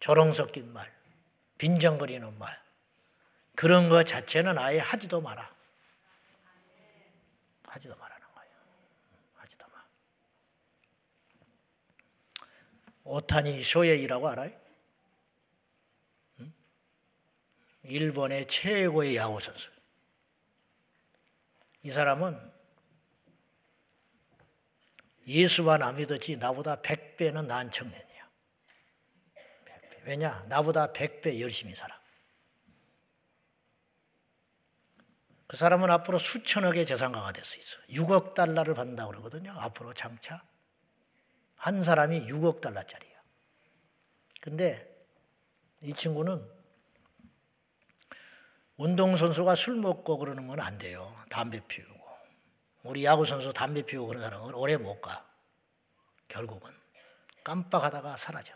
조롱 0.01 0.33
섞인 0.33 0.73
말, 0.73 0.93
빈정거리는 1.57 2.37
말, 2.37 2.61
그런 3.55 3.87
것 3.87 4.03
자체는 4.03 4.57
아예 4.57 4.79
하지도 4.79 5.21
마라. 5.21 5.49
하지도 7.65 7.95
말라는 7.95 8.27
거예요. 8.33 8.51
하지도 9.35 9.65
마. 9.69 9.85
오타니 13.05 13.63
쇼에이라고 13.63 14.27
알아요? 14.27 14.51
일본의 17.83 18.47
최고의 18.47 19.15
야구 19.15 19.39
선수. 19.39 19.71
이 21.83 21.91
사람은 21.91 22.52
예수만 25.27 25.81
안 25.83 25.95
믿었지 25.95 26.37
나보다 26.37 26.77
100배는 26.81 27.45
나은 27.45 27.71
청년이야. 27.71 28.29
왜냐? 30.05 30.45
나보다 30.49 30.91
100배 30.91 31.39
열심히 31.39 31.73
살아. 31.75 32.01
그 35.47 35.57
사람은 35.57 35.89
앞으로 35.91 36.17
수천억의 36.17 36.85
재산가가 36.85 37.31
될 37.31 37.45
수 37.45 37.59
있어. 37.59 37.77
6억 37.89 38.33
달러를 38.33 38.73
받는다고 38.73 39.11
그러거든요. 39.11 39.51
앞으로 39.59 39.93
장차. 39.93 40.43
한 41.57 41.83
사람이 41.83 42.25
6억 42.27 42.59
달러짜리야. 42.59 43.13
근데 44.41 44.89
이 45.81 45.93
친구는 45.93 46.45
운동선수가 48.77 49.55
술 49.55 49.75
먹고 49.75 50.17
그러는 50.17 50.47
건 50.47 50.59
안 50.59 50.77
돼요. 50.77 51.15
담배 51.29 51.59
피우고. 51.67 51.92
우리 52.83 53.05
야구선수 53.05 53.53
담배 53.53 53.81
피우고 53.81 54.07
그런 54.07 54.21
사람은 54.21 54.53
오래 54.53 54.77
못 54.77 55.01
가. 55.01 55.25
결국은. 56.27 56.71
깜빡하다가 57.43 58.17
사라져. 58.17 58.53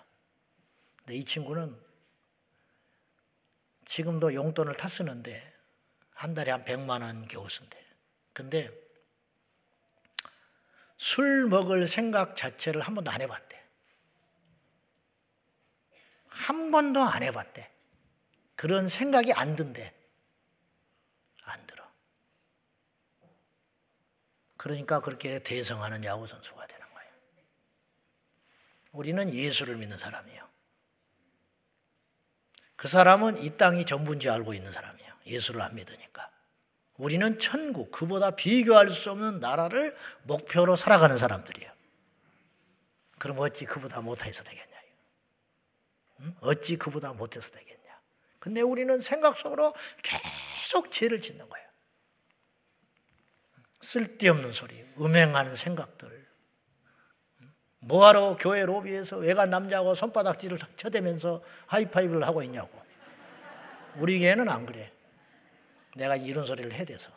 근데 0.98 1.16
이 1.16 1.26
친구는 1.26 1.80
지금도 3.86 4.34
용돈을 4.34 4.76
타 4.76 4.88
쓰는데 4.88 5.54
한 6.12 6.34
달에 6.34 6.52
한 6.52 6.66
100만 6.66 7.02
원 7.02 7.28
겨우 7.28 7.50
쓴대. 7.50 7.82
근데 8.34 8.70
술 10.98 11.48
먹을 11.48 11.88
생각 11.88 12.36
자체를 12.36 12.82
한 12.82 12.96
번도 12.96 13.12
안 13.12 13.22
해봤대. 13.22 13.64
한 16.28 16.72
번도 16.72 17.02
안 17.02 17.24
해봤대. 17.24 17.72
그런 18.56 18.88
생각이 18.88 19.32
안 19.34 19.56
든대. 19.56 19.94
안 21.44 21.66
들어. 21.68 21.77
그러니까 24.68 25.00
그렇게 25.00 25.42
대성하는 25.44 26.04
야구 26.04 26.28
선수가 26.28 26.68
되는 26.68 26.86
거예요. 26.94 27.10
우리는 28.92 29.34
예수를 29.34 29.78
믿는 29.78 29.98
사람이에요. 29.98 30.46
그 32.76 32.88
사람은 32.88 33.44
이 33.44 33.58
땅이 33.58 33.86
전부인지 33.86 34.30
알고 34.30 34.54
있는 34.54 34.72
사람이에요. 34.72 35.14
예수를 35.26 35.62
안 35.62 35.74
믿으니까. 35.76 36.30
우리는 36.98 37.40
천국, 37.40 37.92
그보다 37.92 38.32
비교할 38.32 38.90
수 38.90 39.12
없는 39.12 39.40
나라를 39.40 39.96
목표로 40.24 40.76
살아가는 40.76 41.18
사람들이에요. 41.18 41.72
그럼 43.20 43.40
어찌 43.40 43.66
그보다 43.66 44.02
못해서 44.02 44.44
되겠냐. 44.44 44.78
응? 46.22 46.36
어찌 46.42 46.78
그보다 46.78 47.14
못해서 47.14 47.52
되겠냐. 47.52 48.02
근데 48.40 48.62
우리는 48.62 49.00
생각 49.00 49.38
속으로 49.38 49.74
계속 50.04 50.92
죄를 50.92 51.22
짓는 51.22 51.48
거예요. 51.48 51.67
쓸데없는 53.80 54.52
소리, 54.52 54.86
음행하는 55.00 55.56
생각들. 55.56 56.28
뭐하러 57.80 58.38
교회 58.38 58.66
로비에서 58.66 59.18
외간 59.18 59.50
남자하고 59.50 59.96
손바닥질을 59.96 60.58
쳐대면서 60.76 61.42
하이파이브를 61.68 62.24
하고 62.24 62.44
있냐고. 62.44 62.82
우리 63.96 64.20
교회는 64.20 64.50
안 64.50 64.66
그래. 64.66 64.92
내가 65.96 66.16
이런 66.16 66.46
소리를 66.46 66.72
해대서. 66.74 67.12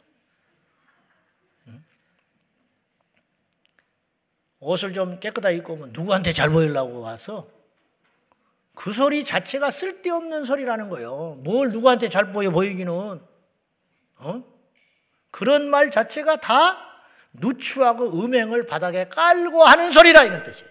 옷을 4.60 4.92
좀 4.92 5.18
깨끗하게 5.18 5.56
입고 5.56 5.72
오면 5.72 5.92
누구한테 5.92 6.32
잘 6.32 6.50
보이려고 6.50 7.00
와서 7.00 7.48
그 8.74 8.92
소리 8.92 9.24
자체가 9.24 9.70
쓸데없는 9.70 10.44
소리라는 10.44 10.90
거예요. 10.90 11.36
뭘 11.42 11.70
누구한테 11.70 12.08
잘 12.08 12.32
보여 12.32 12.50
보이기는. 12.50 12.92
어? 12.92 14.49
그런 15.30 15.68
말 15.68 15.90
자체가 15.90 16.40
다 16.40 16.90
누추하고 17.32 18.22
음행을 18.24 18.66
바닥에 18.66 19.08
깔고 19.08 19.64
하는 19.64 19.90
소리라 19.90 20.24
이런 20.24 20.42
뜻이에요. 20.42 20.70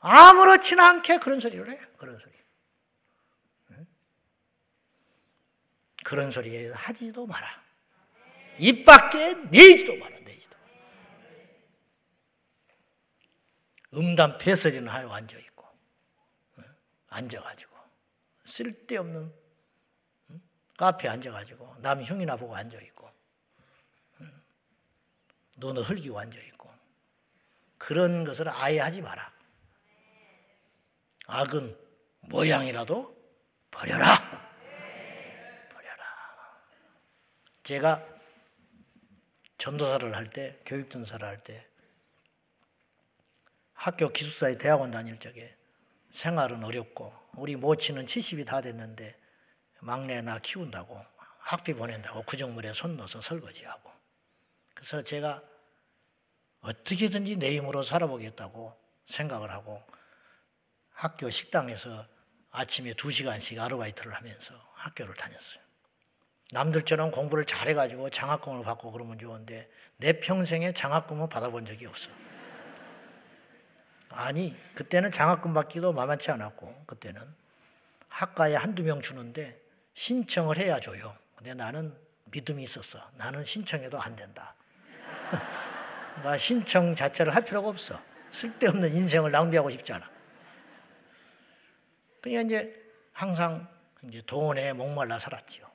아무렇지나 0.00 0.88
않게 0.88 1.18
그런 1.18 1.40
소리를 1.40 1.70
해요. 1.70 1.80
그런 1.96 2.18
소리. 2.18 2.38
그런 6.04 6.30
소리 6.30 6.70
하지도 6.70 7.26
마라. 7.26 7.62
입 8.58 8.84
밖에 8.86 9.34
내지도 9.50 9.96
마라. 9.98 10.16
내지도. 10.20 10.56
음담 13.94 14.38
패설이는 14.38 14.88
하여 14.88 15.08
앉아 15.10 15.36
있고 15.38 15.66
앉아가지고 17.08 17.76
쓸데없는 18.44 19.32
카페에 20.78 21.10
앉아가지고 21.10 21.76
남 21.80 22.02
형이나 22.02 22.36
보고 22.36 22.56
앉아있고 22.56 23.10
눈을 25.56 25.82
흘기고 25.82 26.18
앉아있고 26.18 26.70
그런 27.76 28.24
것을 28.24 28.48
아예 28.48 28.78
하지 28.78 29.02
마라. 29.02 29.32
악은 31.26 31.76
모양이라도 32.20 33.16
버려라. 33.70 34.16
버려라. 35.70 36.04
제가 37.62 38.06
전도사를 39.58 40.14
할 40.16 40.26
때, 40.28 40.60
교육전사를 40.64 41.26
할 41.26 41.42
때 41.42 41.68
학교 43.72 44.08
기숙사에 44.08 44.58
대학원 44.58 44.90
다닐 44.90 45.18
적에 45.18 45.56
생활은 46.10 46.64
어렵고 46.64 47.12
우리 47.34 47.56
모친은 47.56 48.06
70이 48.06 48.46
다 48.46 48.60
됐는데 48.60 49.16
막내 49.80 50.20
나 50.20 50.38
키운다고 50.38 51.04
학비 51.38 51.74
보낸다고 51.74 52.22
구정물에 52.22 52.72
손 52.72 52.96
넣어서 52.96 53.20
설거지하고 53.20 53.90
그래서 54.74 55.02
제가 55.02 55.42
어떻게든지 56.60 57.36
내 57.36 57.56
힘으로 57.56 57.82
살아보겠다고 57.82 58.76
생각을 59.06 59.50
하고 59.50 59.82
학교 60.90 61.30
식당에서 61.30 62.06
아침에 62.50 62.94
두 62.94 63.10
시간씩 63.10 63.58
아르바이트를 63.58 64.14
하면서 64.14 64.54
학교를 64.74 65.14
다녔어요. 65.14 65.60
남들처럼 66.50 67.10
공부를 67.10 67.44
잘해가지고 67.44 68.10
장학금을 68.10 68.64
받고 68.64 68.92
그러면 68.92 69.18
좋은데 69.18 69.70
내 69.98 70.18
평생에 70.18 70.72
장학금을 70.72 71.28
받아본 71.28 71.66
적이 71.66 71.86
없어. 71.86 72.10
아니, 74.10 74.56
그때는 74.74 75.10
장학금 75.10 75.52
받기도 75.52 75.92
만만치 75.92 76.30
않았고, 76.30 76.84
그때는 76.86 77.20
학과에 78.08 78.54
한두 78.54 78.82
명 78.82 79.02
주는데 79.02 79.60
신청을 79.98 80.58
해야 80.58 80.78
줘요. 80.78 81.16
근데 81.34 81.54
나는 81.54 81.92
믿음이 82.26 82.62
있었어. 82.62 83.02
나는 83.16 83.44
신청해도 83.44 84.00
안 84.00 84.14
된다. 84.14 84.54
그러니까 86.14 86.36
신청 86.36 86.94
자체를 86.94 87.34
할 87.34 87.42
필요가 87.42 87.68
없어. 87.68 88.00
쓸데없는 88.30 88.94
인생을 88.94 89.32
낭비하고 89.32 89.70
싶지 89.70 89.92
않아. 89.92 90.08
그러니까 92.20 92.42
이제 92.46 92.92
항상 93.12 93.66
이제 94.04 94.22
돈에 94.22 94.72
목말라 94.72 95.18
살았지요. 95.18 95.68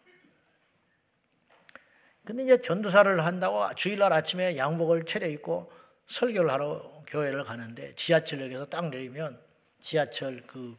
근데 2.23 2.43
이제 2.43 2.61
전도사를 2.61 3.25
한다고 3.25 3.75
주일날 3.75 4.13
아침에 4.13 4.55
양복을 4.55 5.03
차려입고 5.03 5.69
설교를 6.07 6.49
하러 6.49 7.03
교회를 7.07 7.43
가는데 7.43 7.93
지하철역에서 7.95 8.67
딱 8.67 8.89
내리면 8.89 9.37
지하철 9.81 10.47
그 10.47 10.77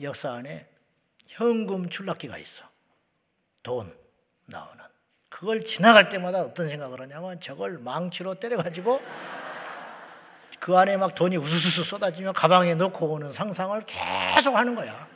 역사 0.00 0.32
안에 0.32 0.71
현금 1.32 1.88
출납기가 1.88 2.36
있어. 2.38 2.64
돈 3.62 3.94
나오는. 4.46 4.82
그걸 5.28 5.64
지나갈 5.64 6.08
때마다 6.08 6.42
어떤 6.42 6.68
생각을 6.68 7.00
하냐면 7.00 7.40
저걸 7.40 7.78
망치로 7.78 8.34
때려가지고 8.34 9.00
그 10.60 10.76
안에 10.76 10.96
막 10.96 11.14
돈이 11.14 11.36
우수수 11.38 11.82
쏟아지면 11.82 12.34
가방에 12.34 12.74
넣고 12.74 13.12
오는 13.12 13.32
상상을 13.32 13.82
계속 13.86 14.54
하는 14.54 14.74
거야. 14.74 15.08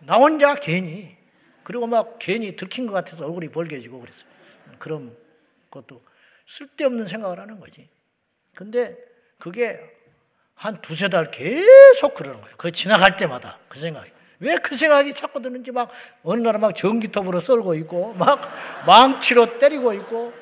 나 0.00 0.16
혼자 0.16 0.54
괜히 0.54 1.16
그리고 1.64 1.86
막 1.86 2.18
괜히 2.18 2.54
들킨 2.54 2.86
것 2.86 2.92
같아서 2.92 3.24
얼굴이 3.24 3.48
벌개지고 3.48 4.00
그랬어요. 4.00 4.30
그런 4.78 5.16
것도 5.70 6.00
쓸데없는 6.46 7.08
생각을 7.08 7.40
하는 7.40 7.58
거지. 7.58 7.88
근데 8.54 8.96
그게 9.38 9.80
한 10.54 10.80
두세 10.82 11.08
달 11.08 11.30
계속 11.30 12.14
그러는 12.14 12.40
거예요. 12.42 12.56
그 12.58 12.70
지나갈 12.70 13.16
때마다 13.16 13.58
그 13.68 13.78
생각이. 13.78 14.10
왜 14.42 14.56
그 14.58 14.74
생각이 14.76 15.14
자꾸 15.14 15.40
드는지 15.40 15.70
막 15.70 15.90
어느 16.24 16.40
날은 16.42 16.60
막 16.60 16.74
전기톱으로 16.74 17.40
썰고 17.40 17.74
있고 17.74 18.14
막 18.14 18.40
망치로 18.86 19.58
때리고 19.58 19.92
있고 19.94 20.32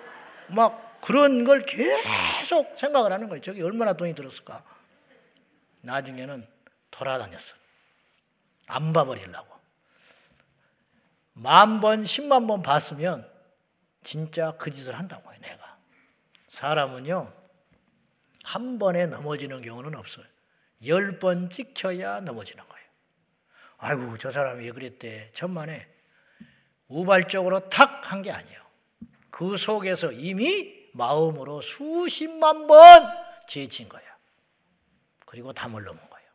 막 0.48 1.00
그런 1.00 1.44
걸 1.44 1.64
계속 1.66 2.76
생각을 2.78 3.12
하는 3.12 3.28
거예요. 3.28 3.40
저기 3.42 3.62
얼마나 3.62 3.92
돈이 3.92 4.14
들었을까. 4.14 4.64
나중에는 5.82 6.46
돌아다녔어. 6.90 7.54
안 8.66 8.92
봐버리려고. 8.92 9.48
만 11.34 11.80
번, 11.80 12.04
십만 12.04 12.46
번 12.46 12.62
봤으면 12.62 13.26
진짜 14.02 14.52
그 14.58 14.70
짓을 14.70 14.98
한다고요, 14.98 15.36
내가. 15.40 15.78
사람은요, 16.48 17.32
한 18.44 18.78
번에 18.78 19.06
넘어지는 19.06 19.62
경우는 19.62 19.94
없어요. 19.94 20.24
열 20.86 21.18
번 21.18 21.48
찍혀야 21.50 22.20
넘어지는 22.20 22.62
거예요. 22.68 22.79
아이고, 23.80 24.16
저 24.18 24.30
사람이 24.30 24.64
왜 24.64 24.72
그랬대. 24.72 25.30
천만에. 25.32 25.88
우발적으로 26.88 27.68
탁 27.70 28.02
한 28.10 28.22
게 28.22 28.30
아니에요. 28.32 28.60
그 29.30 29.56
속에서 29.56 30.10
이미 30.12 30.90
마음으로 30.92 31.60
수십만 31.62 32.66
번 32.66 32.78
지친 33.46 33.88
거야. 33.88 34.02
그리고 35.24 35.52
담을 35.52 35.84
넘은 35.84 35.98
거예요. 36.10 36.28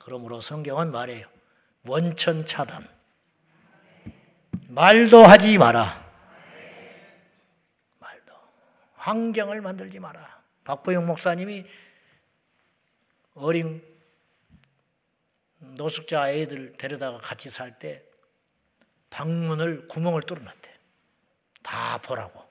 그러므로 0.00 0.40
성경은 0.40 0.90
말해요. 0.90 1.26
원천 1.86 2.46
차단. 2.46 2.88
말도 4.68 5.24
하지 5.24 5.58
마라. 5.58 6.04
말도. 7.98 8.32
환경을 8.94 9.60
만들지 9.60 10.00
마라. 10.00 10.42
박보영 10.64 11.06
목사님이 11.06 11.64
어린 13.34 13.82
노숙자 15.74 16.30
애들 16.32 16.74
데려다가 16.74 17.18
같이 17.18 17.50
살 17.50 17.78
때 17.78 18.04
방문을 19.10 19.88
구멍을 19.88 20.22
뚫어놨대. 20.22 20.78
다 21.62 21.98
보라고. 21.98 22.46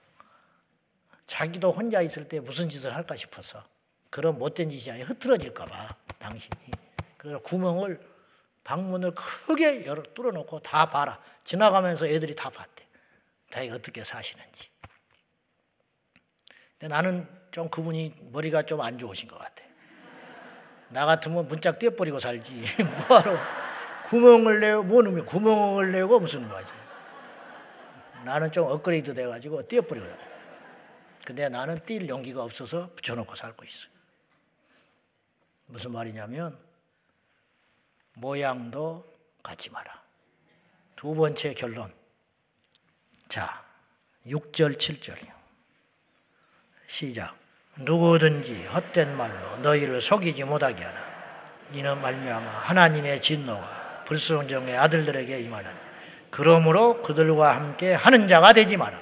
자기도 1.27 1.71
혼자 1.71 2.01
있을 2.01 2.27
때 2.27 2.39
무슨 2.39 2.69
짓을 2.69 2.95
할까 2.95 3.15
싶어서 3.15 3.63
그런 4.09 4.37
못된 4.39 4.69
짓이 4.69 4.91
아니라 4.91 5.09
흐트러질까 5.09 5.65
봐 5.65 5.95
당신이. 6.19 6.71
그래서 7.17 7.39
구멍을 7.39 7.99
방문을 8.63 9.13
크게 9.15 9.85
열어 9.85 10.01
뚫어놓고 10.03 10.59
다 10.61 10.89
봐라. 10.89 11.21
지나가면서 11.43 12.07
애들이 12.07 12.35
다 12.35 12.49
봤대. 12.49 12.85
자기가 13.51 13.75
어떻게 13.75 14.03
사시는지. 14.03 14.69
근데 16.71 16.87
나는 16.93 17.27
좀 17.51 17.69
그분이 17.69 18.29
머리가 18.31 18.63
좀 18.63 18.81
안 18.81 18.97
좋으신 18.97 19.27
것 19.27 19.37
같아. 19.37 19.63
나 20.89 21.05
같으면 21.05 21.47
문짝 21.47 21.79
떼버리고 21.79 22.19
살지. 22.19 22.63
뭐하러 23.07 23.37
구멍을 24.07 24.59
내고 24.59 24.83
뭐는 24.83 25.25
구멍을 25.25 25.91
내고 25.91 26.19
무슨 26.19 26.47
거지. 26.47 26.71
나는 28.23 28.51
좀 28.51 28.67
업그레이드 28.67 29.13
돼가지고 29.13 29.67
떼어버리고 29.67 30.05
살아. 30.05 30.27
근데 31.25 31.49
나는 31.49 31.79
뛸 31.81 32.07
용기가 32.07 32.43
없어서 32.43 32.89
붙여놓고 32.95 33.35
살고 33.35 33.65
있어. 33.65 33.87
무슨 35.65 35.91
말이냐면 35.91 36.57
모양도 38.13 39.05
갖지 39.43 39.69
마라. 39.69 40.01
두 40.95 41.13
번째 41.13 41.53
결론. 41.53 41.93
자, 43.27 43.63
6절, 44.25 44.77
7절이요. 44.77 45.31
시작. 46.87 47.46
누구든지 47.79 48.65
헛된 48.65 49.15
말로 49.15 49.57
너희를 49.57 50.01
속이지 50.01 50.43
못하게 50.43 50.83
하라. 50.83 51.07
이는 51.73 52.01
말미암아 52.01 52.49
하나님의 52.49 53.21
진노가 53.21 54.03
불순종의 54.05 54.77
아들들에게 54.77 55.41
임하는 55.41 55.69
그러므로 56.31 57.01
그들과 57.01 57.55
함께 57.55 57.93
하는 57.93 58.27
자가 58.27 58.53
되지 58.53 58.77
마라. 58.77 58.99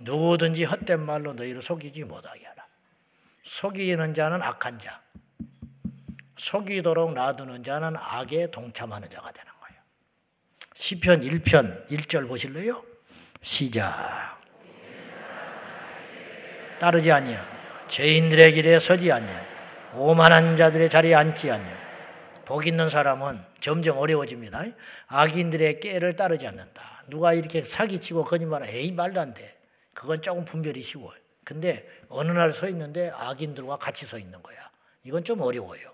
누구든지 0.00 0.64
헛된 0.64 1.00
말로 1.00 1.32
너희를 1.32 1.62
속이지 1.62 2.04
못하게 2.04 2.46
하라. 2.46 2.66
속이는 3.44 4.14
자는 4.14 4.42
악한 4.42 4.78
자. 4.78 5.00
속이도록 6.36 7.14
놔두는 7.14 7.64
자는 7.64 7.96
악에 7.96 8.50
동참하는 8.50 9.08
자가 9.08 9.32
되는 9.32 9.50
거예요. 9.60 9.80
시편 10.74 11.20
1편 11.22 11.88
1절 11.88 12.28
보실래요? 12.28 12.84
시작. 13.40 14.43
따르지 16.84 17.10
아니하며 17.10 17.88
죄인들의 17.88 18.52
길에 18.52 18.78
서지 18.78 19.10
아니하며 19.10 19.46
오만한 19.94 20.58
자들의 20.58 20.90
자리에 20.90 21.14
앉지 21.14 21.50
아니하며 21.50 21.84
복 22.44 22.66
있는 22.66 22.90
사람은 22.90 23.42
점점 23.60 23.96
어려워집니다. 23.96 24.62
악인들의 25.06 25.80
깨를 25.80 26.14
따르지 26.14 26.46
않는다. 26.46 27.04
누가 27.08 27.32
이렇게 27.32 27.64
사기치고 27.64 28.24
거짓말을 28.24 28.68
에이 28.68 28.92
말도 28.92 29.18
안 29.18 29.32
돼. 29.32 29.58
그건 29.94 30.20
조금 30.20 30.44
분별이 30.44 30.82
쉬워요. 30.82 31.18
근데 31.42 31.88
어느 32.10 32.32
날 32.32 32.52
서 32.52 32.68
있는데 32.68 33.10
악인들과 33.14 33.78
같이 33.78 34.04
서 34.04 34.18
있는 34.18 34.42
거야. 34.42 34.58
이건 35.04 35.24
좀 35.24 35.40
어려워요. 35.40 35.90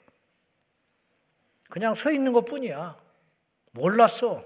그냥 1.69 1.95
서 1.95 2.11
있는 2.11 2.33
것 2.33 2.45
뿐이야. 2.47 2.97
몰랐어. 3.71 4.45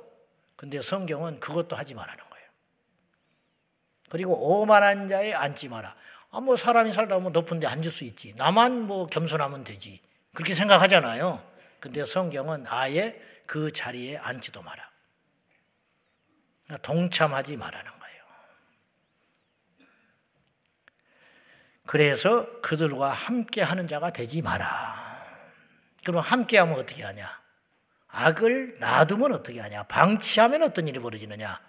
근데 0.57 0.82
성경은 0.82 1.40
그것도 1.40 1.74
하지 1.74 1.95
말라는 1.95 2.22
거예요. 2.28 2.47
그리고 4.11 4.61
오만한 4.61 5.09
자에 5.09 5.32
앉지 5.32 5.70
마라. 5.70 5.97
아, 6.35 6.41
뭐 6.41 6.57
사람이 6.57 6.93
살다 6.93 7.14
보면 7.14 7.32
높은 7.32 7.61
데 7.61 7.68
앉을 7.68 7.93
수 7.93 8.03
있지. 8.03 8.35
나만 8.35 8.89
뭐 8.89 9.07
겸손하면 9.07 9.62
되지. 9.62 10.01
그렇게 10.35 10.53
생각하잖아요. 10.53 11.41
근데 11.78 12.05
성경은 12.05 12.64
아예 12.66 13.22
그 13.47 13.70
자리에 13.70 14.16
앉지도 14.16 14.61
마라. 14.62 14.91
그러니까 16.64 16.82
동참하지 16.82 17.57
말라는 17.57 17.85
거예요. 17.85 18.24
그래서 21.87 22.61
그들과 22.62 23.12
함께 23.12 23.62
하는 23.62 23.87
자가 23.87 24.11
되지 24.11 24.43
마라. 24.43 25.22
그럼 26.05 26.20
함께 26.20 26.59
하면 26.59 26.74
어떻게 26.80 27.05
하냐? 27.05 27.30
악을 28.09 28.78
놔두면 28.80 29.32
어떻게 29.35 29.61
하냐? 29.61 29.85
방치하면 29.85 30.64
어떤 30.64 30.89
일이 30.89 30.99
벌어지느냐? 30.99 31.61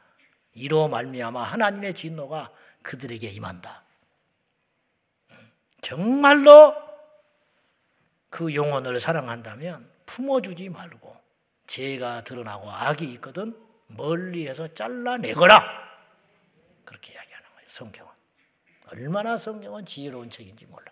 이로 0.53 0.87
말미암아 0.87 1.43
하나님의 1.43 1.93
진노가 1.93 2.49
그들에게 2.81 3.27
임한다. 3.27 3.84
정말로 5.85 6.75
그 8.31 8.55
영혼을 8.55 8.99
사랑한다면 8.99 9.87
품어주지 10.07 10.69
말고 10.69 11.15
죄가 11.67 12.23
드러나고 12.23 12.71
악이 12.71 13.05
있거든 13.13 13.55
멀리해서 13.85 14.73
잘라내거라. 14.73 15.63
그렇게 16.85 17.13
이야기하는 17.13 17.49
거예요. 17.53 17.69
성경은. 17.69 18.11
얼마나 18.87 19.37
성경은 19.37 19.85
지혜로운 19.85 20.31
책인지 20.31 20.65
몰라. 20.65 20.91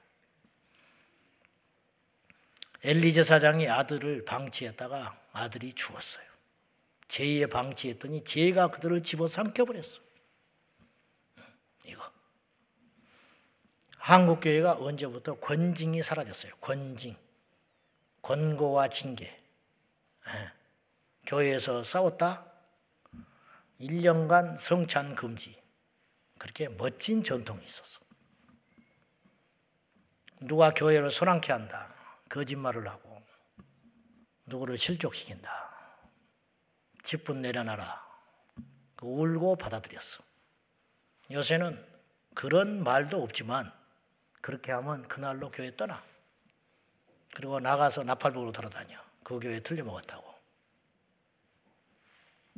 엘리제 2.84 3.24
사장이 3.24 3.68
아들을 3.68 4.26
방치했다가 4.26 5.18
아들이 5.32 5.74
죽었어요. 5.74 6.26
죄에 7.08 7.48
방치했더니 7.48 8.26
죄가 8.26 8.68
그들을 8.68 9.02
집어 9.02 9.28
삼켜버렸어. 9.28 10.04
이거. 11.86 12.14
한국 14.04 14.42
교회가 14.42 14.80
언제부터 14.82 15.36
권징이 15.36 16.04
사라졌어요. 16.04 16.54
권징. 16.60 17.16
권고와 18.22 18.90
징계. 18.90 19.28
예. 19.28 20.52
교회에서 21.26 21.86
싸웠다? 21.86 22.46
1년간 23.80 24.60
성찬 24.60 25.16
금지. 25.16 25.58
그렇게 26.38 26.68
멋진 26.68 27.24
전통이 27.24 27.64
있었어. 27.64 28.02
누가 30.42 30.72
교회를 30.72 31.10
소란케 31.10 31.54
한다. 31.54 31.96
거짓말을 32.28 32.86
하고 32.90 33.24
누구를 34.48 34.78
실족시킨다. 34.78 35.50
직분 37.04 37.42
내려놔라. 37.42 38.06
그 38.98 39.06
울고 39.06 39.56
받아들였어. 39.56 40.22
요새는 41.32 41.82
그런 42.34 42.84
말도 42.84 43.24
없지만 43.24 43.72
그렇게 44.44 44.74
하면 44.74 45.08
그날로 45.08 45.50
교회 45.50 45.74
떠나. 45.74 46.04
그리고 47.34 47.62
나가서 47.62 48.04
나팔부로 48.04 48.52
돌아다녀. 48.52 49.00
그 49.24 49.40
교회 49.40 49.62
틀려먹었다고. 49.62 50.22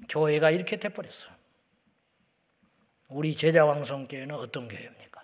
교회가 0.09 0.49
이렇게 0.49 0.77
돼버렸어. 0.77 1.29
우리 3.07 3.35
제자왕성교회는 3.35 4.33
어떤 4.33 4.67
교회입니까? 4.67 5.23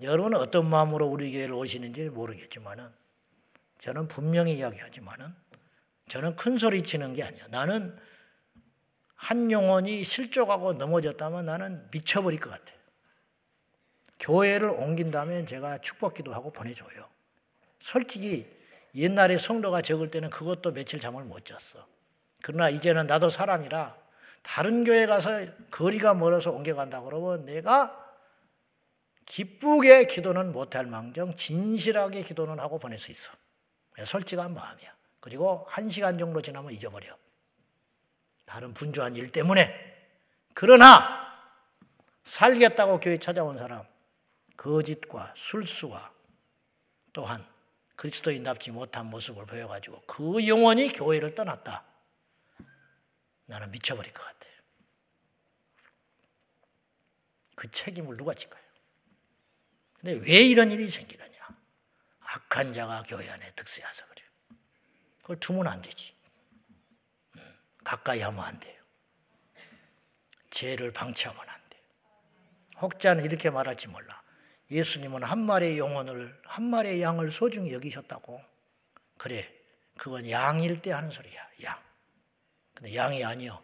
여러분은 0.00 0.38
어떤 0.38 0.66
마음으로 0.66 1.06
우리 1.08 1.30
교회를 1.32 1.52
오시는지 1.52 2.08
모르겠지만은 2.08 2.90
저는 3.76 4.08
분명히 4.08 4.56
이야기하지만은 4.56 5.34
저는 6.08 6.36
큰 6.36 6.56
소리 6.56 6.82
치는 6.84 7.12
게 7.12 7.22
아니야. 7.22 7.48
나는 7.48 7.94
한 9.14 9.50
영혼이 9.52 10.04
실족하고 10.04 10.72
넘어졌다면 10.72 11.44
나는 11.44 11.86
미쳐버릴 11.90 12.40
것 12.40 12.48
같아. 12.48 12.75
교회를 14.18 14.70
옮긴다면 14.70 15.46
제가 15.46 15.78
축복기도 15.78 16.32
하고 16.32 16.50
보내줘요. 16.50 17.08
솔직히 17.78 18.50
옛날에 18.94 19.36
성도가 19.36 19.82
적을 19.82 20.10
때는 20.10 20.30
그것도 20.30 20.72
며칠 20.72 21.00
잠을 21.00 21.24
못 21.24 21.44
잤어. 21.44 21.86
그러나 22.42 22.70
이제는 22.70 23.06
나도 23.06 23.28
사람이라 23.28 23.96
다른 24.42 24.84
교회 24.84 25.06
가서 25.06 25.30
거리가 25.70 26.14
멀어서 26.14 26.50
옮겨간다 26.50 27.02
그러면 27.02 27.44
내가 27.44 28.04
기쁘게 29.26 30.06
기도는 30.06 30.52
못할 30.52 30.86
망정 30.86 31.34
진실하게 31.34 32.22
기도는 32.22 32.60
하고 32.60 32.78
보낼 32.78 32.98
수 32.98 33.10
있어. 33.10 33.32
솔직한 34.04 34.54
마음이야. 34.54 34.94
그리고 35.20 35.66
한 35.68 35.88
시간 35.88 36.16
정도 36.16 36.40
지나면 36.40 36.72
잊어버려. 36.72 37.16
다른 38.44 38.72
분주한 38.72 39.16
일 39.16 39.32
때문에. 39.32 39.74
그러나 40.54 41.26
살겠다고 42.22 43.00
교회 43.00 43.18
찾아온 43.18 43.58
사람, 43.58 43.84
거짓과 44.56 45.34
술수와 45.36 46.12
또한 47.12 47.44
그리스도인답지 47.96 48.70
못한 48.72 49.06
모습을 49.06 49.46
보여가지고 49.46 50.02
그 50.02 50.46
영혼이 50.46 50.92
교회를 50.92 51.34
떠났다. 51.34 51.84
나는 53.46 53.70
미쳐버릴 53.70 54.12
것 54.12 54.22
같아요. 54.22 54.52
그 57.54 57.70
책임을 57.70 58.16
누가 58.16 58.34
질까요? 58.34 58.62
근데 59.94 60.12
왜 60.26 60.42
이런 60.42 60.70
일이 60.70 60.90
생기느냐? 60.90 61.36
악한 62.20 62.72
자가 62.72 63.02
교회 63.04 63.28
안에 63.30 63.50
득세해서 63.52 64.04
그래요. 64.06 64.28
그걸 65.22 65.40
두면 65.40 65.66
안 65.66 65.80
되지. 65.80 66.14
음, 67.36 67.58
가까이 67.82 68.20
하면 68.20 68.44
안 68.44 68.60
돼요. 68.60 68.76
죄를 70.50 70.92
방치하면 70.92 71.48
안 71.48 71.68
돼요. 71.70 71.82
혹자는 72.82 73.24
이렇게 73.24 73.48
말할지 73.50 73.88
몰라. 73.88 74.22
예수님은 74.70 75.22
한 75.22 75.38
마리의 75.38 75.78
영혼을, 75.78 76.38
한 76.44 76.64
마리의 76.64 77.00
양을 77.02 77.30
소중히 77.30 77.72
여기셨다고. 77.72 78.42
그래. 79.16 79.52
그건 79.96 80.28
양일 80.28 80.82
때 80.82 80.92
하는 80.92 81.10
소리야. 81.10 81.48
양. 81.64 81.82
근데 82.74 82.94
양이 82.94 83.24
아니요. 83.24 83.62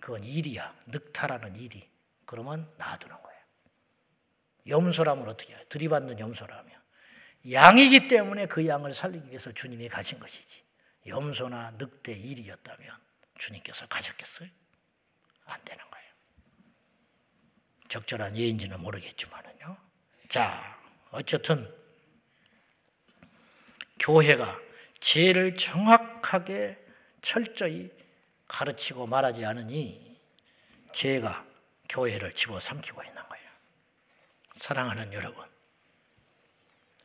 그건 0.00 0.22
일이야. 0.22 0.74
늑타라는 0.86 1.56
일이. 1.56 1.88
그러면 2.26 2.70
놔두는 2.78 3.16
거예요. 3.22 3.40
염소라면 4.68 5.28
어떻게 5.28 5.54
해요? 5.54 5.62
들이받는 5.68 6.20
염소라면. 6.20 6.80
양이기 7.50 8.08
때문에 8.08 8.46
그 8.46 8.66
양을 8.66 8.92
살리기 8.92 9.28
위해서 9.28 9.50
주님이 9.50 9.88
가신 9.88 10.20
것이지. 10.20 10.62
염소나 11.06 11.72
늑대 11.78 12.12
일이었다면 12.12 12.96
주님께서 13.38 13.86
가셨겠어요? 13.88 14.48
안 15.46 15.64
되는 15.64 15.82
거예요. 15.90 16.06
적절한 17.88 18.36
예인지는 18.36 18.80
모르겠지만은요. 18.80 19.49
자, 20.30 20.78
어쨌든 21.10 21.68
교회가 23.98 24.60
죄를 25.00 25.56
정확하게 25.56 26.78
철저히 27.20 27.90
가르치고 28.46 29.08
말하지 29.08 29.44
않으니 29.44 30.20
죄가 30.92 31.44
교회를 31.88 32.32
집어삼키고 32.32 33.02
있는 33.02 33.20
거예요. 33.28 33.50
사랑하는 34.54 35.12
여러분. 35.14 35.44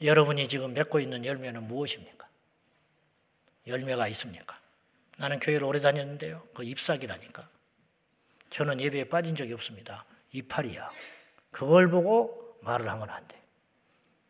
여러분이 0.04 0.48
지금 0.48 0.76
맺고 0.76 1.00
있는 1.00 1.26
열매는 1.26 1.64
무엇입니까? 1.64 2.30
열매가 3.66 4.08
있습니까? 4.10 4.62
나는 5.18 5.40
교회를 5.40 5.64
오래 5.64 5.82
다녔는데요. 5.82 6.48
그 6.54 6.64
잎사귀라니까. 6.64 7.50
저는 8.52 8.82
예배에 8.82 9.06
빠진 9.06 9.36
적이 9.36 9.54
없습니다. 9.54 10.06
이파리야. 10.32 10.92
그걸 11.50 11.90
보고 11.90 12.45
말을 12.66 12.90
하면 12.90 13.10
안 13.10 13.28
돼. 13.28 13.42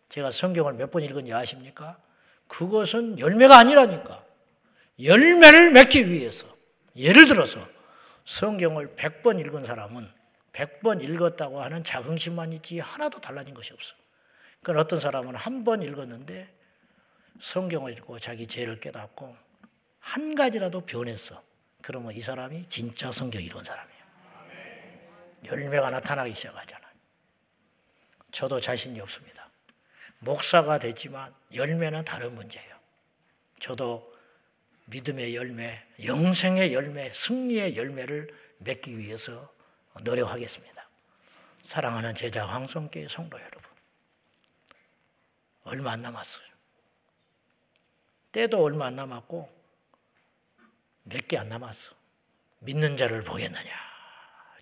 제가 0.09 0.31
성경을 0.31 0.73
몇 0.73 0.91
번 0.91 1.03
읽은지 1.03 1.33
아십니까? 1.33 1.97
그것은 2.47 3.17
열매가 3.19 3.57
아니라니까. 3.57 4.23
열매를 5.03 5.71
맺기 5.71 6.09
위해서. 6.09 6.47
예를 6.95 7.27
들어서 7.27 7.59
성경을 8.25 8.95
100번 8.95 9.39
읽은 9.39 9.65
사람은 9.65 10.07
100번 10.53 11.03
읽었다고 11.03 11.61
하는 11.61 11.83
자긍심만 11.83 12.53
있지 12.53 12.79
하나도 12.79 13.19
달라진 13.19 13.53
것이 13.53 13.73
없어. 13.73 13.95
그건 14.59 14.77
어떤 14.77 14.99
사람은 14.99 15.35
한 15.35 15.63
번 15.63 15.81
읽었는데 15.81 16.47
성경을 17.41 17.91
읽고 17.97 18.19
자기 18.19 18.47
죄를 18.47 18.79
깨닫고 18.79 19.35
한 19.99 20.35
가지라도 20.35 20.81
변했어. 20.81 21.41
그러면 21.81 22.13
이 22.13 22.21
사람이 22.21 22.67
진짜 22.69 23.11
성경 23.11 23.41
읽은 23.41 23.63
사람이에요. 23.63 23.95
열매가 25.47 25.89
나타나기 25.89 26.33
시작하잖아요. 26.33 26.84
저도 28.35 28.59
자신이 28.59 28.99
없습니다. 28.99 29.49
목사가 30.19 30.77
됐지만 30.77 31.33
열매는 31.53 32.03
다른 32.03 32.35
문제예요. 32.35 32.77
저도 33.61 34.13
믿음의 34.87 35.35
열매, 35.35 35.81
영생의 36.03 36.73
열매, 36.73 37.09
승리의 37.13 37.77
열매를 37.77 38.27
맺기 38.57 38.97
위해서 38.97 39.53
노력하겠습니다. 40.03 40.85
사랑하는 41.61 42.13
제자 42.13 42.45
황성교회 42.45 43.07
성도 43.07 43.39
여러분. 43.39 43.71
얼마 45.63 45.91
안 45.93 46.01
남았어요. 46.01 46.45
때도 48.33 48.61
얼마 48.61 48.87
안 48.87 48.97
남았고 48.97 49.49
몇 51.03 51.25
개 51.29 51.37
안 51.37 51.47
남았어. 51.47 51.95
믿는 52.59 52.97
자를 52.97 53.23
보겠느냐. 53.23 53.71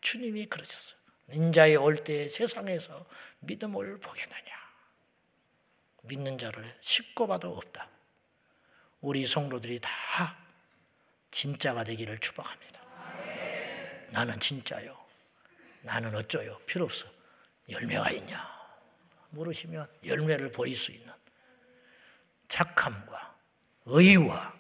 주님이 0.02 0.46
그러셨어요. 0.46 1.03
인자의 1.32 1.78
올때 1.78 2.28
세상에서 2.30 3.06
믿음을 3.40 4.00
보겠느냐. 4.00 4.54
믿는 6.04 6.38
자를 6.38 6.66
쉽고 6.82 7.28
봐도 7.28 7.56
없다. 7.56 7.90
우리 9.02 9.26
성도들이 9.26 9.80
다 9.80 9.90
진짜가 11.32 11.84
되기를 11.84 12.20
축복합니다. 12.20 12.82
나는 14.10 14.40
진짜요. 14.40 14.98
나는 15.82 16.16
어쩌요? 16.16 16.60
필요 16.66 16.86
없어. 16.86 17.08
열매가 17.70 18.12
있냐? 18.12 18.54
물으시면 19.30 19.88
열매를 20.06 20.52
보일 20.52 20.76
수 20.78 20.92
있는 20.92 21.12
착함과 22.48 23.36
의와 23.86 24.54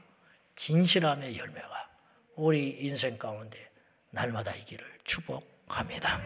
진실함의 0.56 1.38
열매가 1.38 1.90
우리 2.36 2.70
인생 2.70 3.18
가운데 3.18 3.72
날마다 4.10 4.54
있기를 4.56 5.00
축복 5.04 5.53
합니다. 5.80 6.22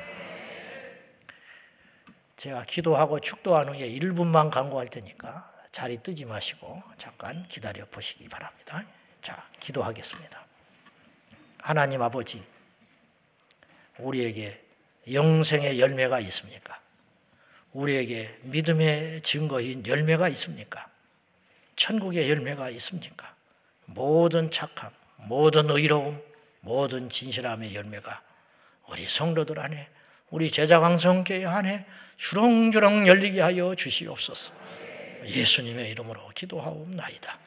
제가 2.37 2.63
기도하고 2.63 3.19
축도한 3.19 3.69
후에 3.69 3.89
1분만 3.89 4.51
강구할 4.51 4.89
테니까 4.89 5.51
자리 5.71 5.97
뜨지 6.01 6.25
마시고 6.25 6.81
잠깐 6.97 7.47
기다려 7.47 7.85
보시기 7.85 8.29
바랍니다. 8.29 8.83
자, 9.21 9.47
기도하겠습니다. 9.59 10.45
하나님 11.57 12.01
아버지, 12.01 12.45
우리에게 13.97 14.63
영생의 15.11 15.79
열매가 15.79 16.19
있습니까? 16.21 16.79
우리에게 17.73 18.39
믿음의 18.43 19.21
증거인 19.21 19.85
열매가 19.85 20.29
있습니까? 20.29 20.87
천국의 21.75 22.29
열매가 22.29 22.69
있습니까? 22.71 23.35
모든 23.85 24.49
착함, 24.51 24.91
모든 25.17 25.69
의로움, 25.69 26.21
모든 26.61 27.09
진실함의 27.09 27.75
열매가 27.75 28.26
우리 28.89 29.05
성도들 29.05 29.59
안에, 29.59 29.87
우리 30.29 30.51
제자강성교회 30.51 31.45
안에 31.45 31.85
주렁주렁 32.17 33.07
열리게 33.07 33.41
하여 33.41 33.75
주시옵소서. 33.75 34.53
예수님의 35.25 35.89
이름으로 35.91 36.29
기도하옵나이다. 36.35 37.46